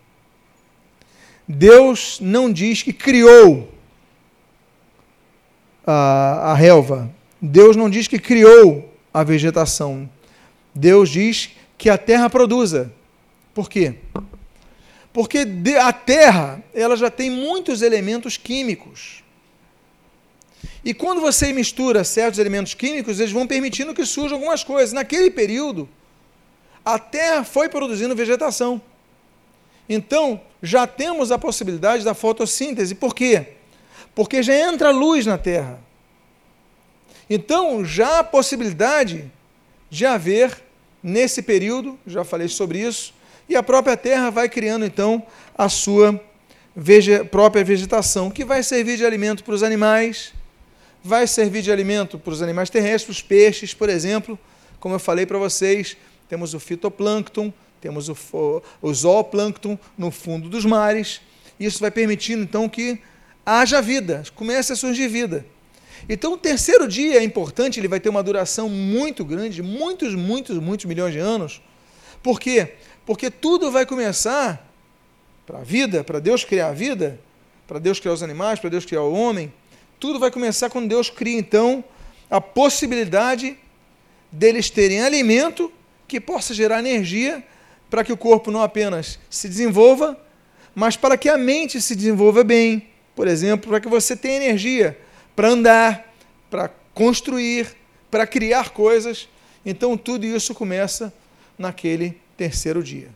Deus 1.46 2.18
não 2.20 2.52
diz 2.52 2.82
que 2.82 2.92
criou 2.92 3.72
a, 5.86 6.52
a 6.52 6.54
relva. 6.54 7.10
Deus 7.40 7.76
não 7.76 7.88
diz 7.88 8.06
que 8.06 8.18
criou 8.18 8.92
a 9.12 9.24
vegetação. 9.24 10.08
Deus 10.74 11.08
diz 11.08 11.50
que 11.76 11.88
a 11.90 11.98
terra 11.98 12.28
produza. 12.30 12.92
Por 13.54 13.68
quê? 13.68 13.96
Porque 15.12 15.46
a 15.80 15.92
terra 15.92 16.62
ela 16.72 16.96
já 16.96 17.10
tem 17.10 17.30
muitos 17.30 17.82
elementos 17.82 18.36
químicos. 18.36 19.24
E 20.84 20.94
quando 20.94 21.20
você 21.20 21.52
mistura 21.52 22.04
certos 22.04 22.38
elementos 22.38 22.74
químicos, 22.74 23.20
eles 23.20 23.32
vão 23.32 23.46
permitindo 23.46 23.94
que 23.94 24.04
surjam 24.06 24.38
algumas 24.38 24.64
coisas. 24.64 24.92
Naquele 24.92 25.30
período, 25.30 25.88
a 26.84 26.98
Terra 26.98 27.44
foi 27.44 27.68
produzindo 27.68 28.16
vegetação. 28.16 28.80
Então, 29.88 30.40
já 30.62 30.86
temos 30.86 31.30
a 31.32 31.38
possibilidade 31.38 32.04
da 32.04 32.14
fotossíntese. 32.14 32.94
Por 32.94 33.14
quê? 33.14 33.54
Porque 34.14 34.42
já 34.42 34.54
entra 34.54 34.90
luz 34.90 35.26
na 35.26 35.36
Terra. 35.36 35.78
Então, 37.28 37.84
já 37.84 38.08
há 38.08 38.18
a 38.20 38.24
possibilidade 38.24 39.30
de 39.90 40.06
haver, 40.06 40.56
nesse 41.02 41.42
período, 41.42 41.98
já 42.06 42.24
falei 42.24 42.48
sobre 42.48 42.78
isso, 42.78 43.12
e 43.48 43.56
a 43.56 43.62
própria 43.62 43.96
Terra 43.96 44.30
vai 44.30 44.48
criando, 44.48 44.84
então, 44.84 45.22
a 45.58 45.68
sua 45.68 46.18
própria 47.30 47.64
vegetação, 47.64 48.30
que 48.30 48.44
vai 48.44 48.62
servir 48.62 48.96
de 48.96 49.04
alimento 49.04 49.42
para 49.42 49.54
os 49.54 49.62
animais, 49.62 50.32
vai 51.02 51.26
servir 51.26 51.62
de 51.62 51.72
alimento 51.72 52.18
para 52.18 52.32
os 52.32 52.42
animais 52.42 52.70
terrestres, 52.70 53.16
os 53.16 53.22
peixes, 53.22 53.74
por 53.74 53.88
exemplo. 53.88 54.38
Como 54.78 54.94
eu 54.94 54.98
falei 54.98 55.26
para 55.26 55.38
vocês, 55.38 55.96
temos 56.28 56.54
o 56.54 56.60
fitoplâncton, 56.60 57.52
temos 57.80 58.08
o, 58.08 58.16
o 58.80 58.94
zooplâncton 58.94 59.78
no 59.98 60.10
fundo 60.10 60.48
dos 60.48 60.64
mares. 60.64 61.20
Isso 61.58 61.80
vai 61.80 61.90
permitindo, 61.90 62.42
então, 62.42 62.68
que 62.68 62.98
haja 63.44 63.82
vida, 63.82 64.22
comece 64.34 64.72
a 64.72 64.76
surgir 64.76 65.08
vida. 65.08 65.44
Então, 66.08 66.32
o 66.32 66.36
terceiro 66.36 66.88
dia 66.88 67.18
é 67.18 67.24
importante, 67.24 67.78
ele 67.78 67.88
vai 67.88 68.00
ter 68.00 68.08
uma 68.08 68.22
duração 68.22 68.68
muito 68.68 69.24
grande, 69.24 69.62
muitos, 69.62 70.14
muitos, 70.14 70.58
muitos 70.58 70.86
milhões 70.86 71.12
de 71.12 71.18
anos. 71.18 71.60
Por 72.22 72.40
quê? 72.40 72.74
Porque 73.06 73.30
tudo 73.30 73.70
vai 73.70 73.86
começar 73.86 74.68
para 75.46 75.58
a 75.58 75.62
vida, 75.62 76.04
para 76.04 76.20
Deus 76.20 76.44
criar 76.44 76.68
a 76.68 76.72
vida, 76.72 77.18
para 77.66 77.78
Deus 77.78 78.00
criar 78.00 78.12
os 78.12 78.22
animais, 78.22 78.58
para 78.58 78.70
Deus 78.70 78.84
criar 78.84 79.02
o 79.02 79.12
homem, 79.12 79.52
tudo 79.98 80.18
vai 80.18 80.30
começar 80.30 80.70
quando 80.70 80.88
Deus 80.88 81.10
cria, 81.10 81.38
então, 81.38 81.84
a 82.30 82.40
possibilidade 82.40 83.56
deles 84.32 84.70
terem 84.70 85.02
alimento 85.02 85.72
que 86.08 86.20
possa 86.20 86.54
gerar 86.54 86.78
energia 86.78 87.44
para 87.90 88.04
que 88.04 88.12
o 88.12 88.16
corpo 88.16 88.50
não 88.50 88.62
apenas 88.62 89.18
se 89.28 89.48
desenvolva, 89.48 90.18
mas 90.74 90.96
para 90.96 91.18
que 91.18 91.28
a 91.28 91.36
mente 91.36 91.80
se 91.80 91.94
desenvolva 91.94 92.44
bem. 92.44 92.88
Por 93.14 93.26
exemplo, 93.26 93.68
para 93.68 93.80
que 93.80 93.88
você 93.88 94.16
tenha 94.16 94.36
energia 94.36 94.96
para 95.40 95.48
andar, 95.48 96.14
para 96.50 96.70
construir, 96.92 97.74
para 98.10 98.26
criar 98.26 98.68
coisas. 98.74 99.26
Então, 99.64 99.96
tudo 99.96 100.26
isso 100.26 100.54
começa 100.54 101.10
naquele 101.58 102.20
terceiro 102.36 102.82
dia. 102.82 103.08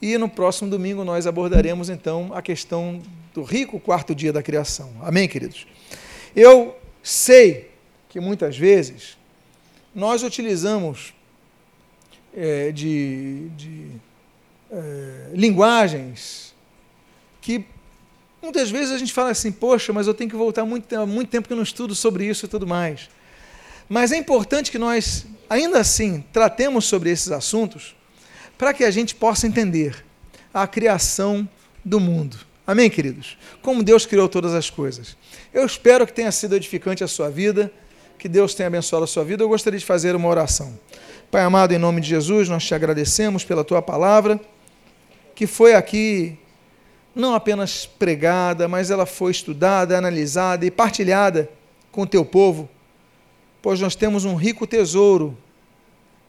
E 0.00 0.16
no 0.16 0.28
próximo 0.28 0.70
domingo 0.70 1.02
nós 1.02 1.26
abordaremos 1.26 1.90
então 1.90 2.30
a 2.32 2.40
questão 2.40 3.02
do 3.34 3.42
rico 3.42 3.80
quarto 3.80 4.14
dia 4.14 4.32
da 4.32 4.44
criação. 4.44 4.92
Amém, 5.02 5.26
queridos? 5.26 5.66
Eu 6.36 6.78
sei 7.02 7.68
que 8.08 8.20
muitas 8.20 8.56
vezes 8.56 9.18
nós 9.92 10.22
utilizamos 10.22 11.12
é, 12.32 12.70
de, 12.70 13.48
de 13.56 13.88
é, 14.70 15.30
linguagens 15.34 16.54
que 17.40 17.66
muitas 18.48 18.70
vezes 18.70 18.92
a 18.92 18.98
gente 18.98 19.12
fala 19.12 19.30
assim, 19.30 19.52
poxa, 19.52 19.92
mas 19.92 20.06
eu 20.06 20.14
tenho 20.14 20.30
que 20.30 20.36
voltar 20.36 20.64
muito 20.64 20.86
tempo, 20.86 21.06
muito 21.06 21.28
tempo 21.28 21.46
que 21.46 21.52
eu 21.52 21.56
não 21.56 21.62
estudo 21.62 21.94
sobre 21.94 22.24
isso 22.24 22.46
e 22.46 22.48
tudo 22.48 22.66
mais. 22.66 23.10
Mas 23.88 24.10
é 24.10 24.16
importante 24.16 24.70
que 24.70 24.78
nós, 24.78 25.26
ainda 25.50 25.78
assim, 25.78 26.24
tratemos 26.32 26.86
sobre 26.86 27.10
esses 27.10 27.30
assuntos 27.30 27.94
para 28.56 28.72
que 28.72 28.84
a 28.84 28.90
gente 28.90 29.14
possa 29.14 29.46
entender 29.46 30.02
a 30.52 30.66
criação 30.66 31.46
do 31.84 32.00
mundo. 32.00 32.38
Amém, 32.66 32.88
queridos? 32.88 33.36
Como 33.60 33.82
Deus 33.82 34.06
criou 34.06 34.28
todas 34.28 34.54
as 34.54 34.70
coisas. 34.70 35.16
Eu 35.52 35.64
espero 35.64 36.06
que 36.06 36.12
tenha 36.12 36.32
sido 36.32 36.56
edificante 36.56 37.04
a 37.04 37.08
sua 37.08 37.30
vida, 37.30 37.70
que 38.18 38.28
Deus 38.28 38.54
tenha 38.54 38.66
abençoado 38.66 39.04
a 39.04 39.06
sua 39.06 39.24
vida. 39.24 39.42
Eu 39.42 39.48
gostaria 39.48 39.78
de 39.78 39.84
fazer 39.84 40.16
uma 40.16 40.28
oração. 40.28 40.78
Pai 41.30 41.42
amado, 41.42 41.72
em 41.72 41.78
nome 41.78 42.00
de 42.00 42.08
Jesus, 42.08 42.48
nós 42.48 42.64
te 42.64 42.74
agradecemos 42.74 43.44
pela 43.44 43.62
tua 43.62 43.82
palavra, 43.82 44.40
que 45.34 45.46
foi 45.46 45.74
aqui 45.74 46.38
não 47.18 47.34
apenas 47.34 47.84
pregada, 47.84 48.68
mas 48.68 48.90
ela 48.90 49.04
foi 49.04 49.32
estudada, 49.32 49.98
analisada 49.98 50.64
e 50.64 50.70
partilhada 50.70 51.50
com 51.92 52.02
o 52.02 52.06
teu 52.06 52.24
povo, 52.24 52.68
pois 53.60 53.80
nós 53.80 53.94
temos 53.94 54.24
um 54.24 54.36
rico 54.36 54.66
tesouro 54.66 55.36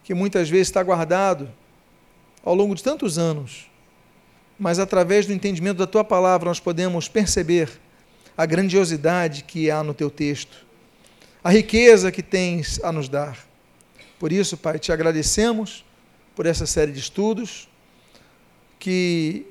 que 0.04 0.12
muitas 0.12 0.50
vezes 0.50 0.68
está 0.68 0.82
guardado 0.82 1.48
ao 2.44 2.54
longo 2.54 2.74
de 2.74 2.82
tantos 2.82 3.16
anos 3.18 3.70
mas 4.60 4.78
através 4.78 5.24
do 5.24 5.32
entendimento 5.32 5.78
da 5.78 5.86
tua 5.86 6.04
palavra 6.04 6.50
nós 6.50 6.60
podemos 6.60 7.08
perceber 7.08 7.70
a 8.36 8.44
grandiosidade 8.44 9.42
que 9.42 9.70
há 9.70 9.82
no 9.82 9.94
teu 9.94 10.10
texto, 10.10 10.66
a 11.42 11.50
riqueza 11.50 12.12
que 12.12 12.22
tens 12.22 12.78
a 12.84 12.92
nos 12.92 13.08
dar. 13.08 13.38
Por 14.18 14.30
isso, 14.30 14.58
Pai, 14.58 14.78
te 14.78 14.92
agradecemos 14.92 15.82
por 16.36 16.44
essa 16.44 16.66
série 16.66 16.92
de 16.92 16.98
estudos, 16.98 17.70
que, 18.78 19.46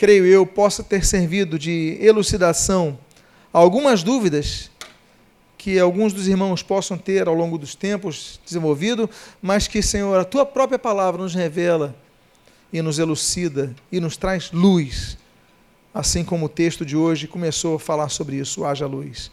creio 0.00 0.24
eu, 0.24 0.46
possa 0.46 0.82
ter 0.82 1.04
servido 1.04 1.58
de 1.58 1.98
elucidação 2.00 2.98
a 3.52 3.58
algumas 3.58 4.02
dúvidas 4.02 4.70
que 5.58 5.78
alguns 5.78 6.14
dos 6.14 6.26
irmãos 6.26 6.62
possam 6.62 6.96
ter 6.96 7.28
ao 7.28 7.34
longo 7.34 7.58
dos 7.58 7.74
tempos 7.74 8.40
desenvolvido, 8.42 9.10
mas 9.42 9.68
que, 9.68 9.82
Senhor, 9.82 10.18
a 10.18 10.24
tua 10.24 10.46
própria 10.46 10.78
palavra 10.78 11.20
nos 11.20 11.34
revela 11.34 11.94
e 12.72 12.80
nos 12.80 12.98
elucida 12.98 13.76
e 13.92 14.00
nos 14.00 14.16
traz 14.16 14.50
luz, 14.52 15.18
assim 15.92 16.24
como 16.24 16.46
o 16.46 16.48
texto 16.48 16.82
de 16.82 16.96
hoje 16.96 17.28
começou 17.28 17.76
a 17.76 17.78
falar 17.78 18.08
sobre 18.08 18.36
isso. 18.36 18.64
Haja 18.64 18.86
luz. 18.86 19.30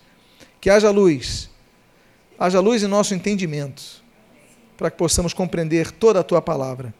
Que 0.59 0.69
haja 0.69 0.91
luz, 0.91 1.49
haja 2.37 2.59
luz 2.59 2.83
em 2.83 2.87
nosso 2.87 3.13
entendimento, 3.13 4.03
para 4.75 4.91
que 4.91 4.97
possamos 4.97 5.33
compreender 5.33 5.91
toda 5.91 6.19
a 6.19 6.23
tua 6.23 6.41
palavra. 6.41 6.93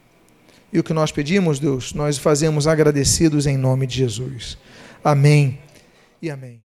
E 0.72 0.78
o 0.78 0.84
que 0.84 0.92
nós 0.92 1.12
pedimos, 1.12 1.58
Deus, 1.58 1.92
nós 1.92 2.16
fazemos 2.18 2.66
agradecidos 2.66 3.46
em 3.46 3.56
nome 3.56 3.86
de 3.86 3.96
Jesus. 3.96 4.56
Amém 5.02 5.58
e 6.22 6.30
amém. 6.30 6.56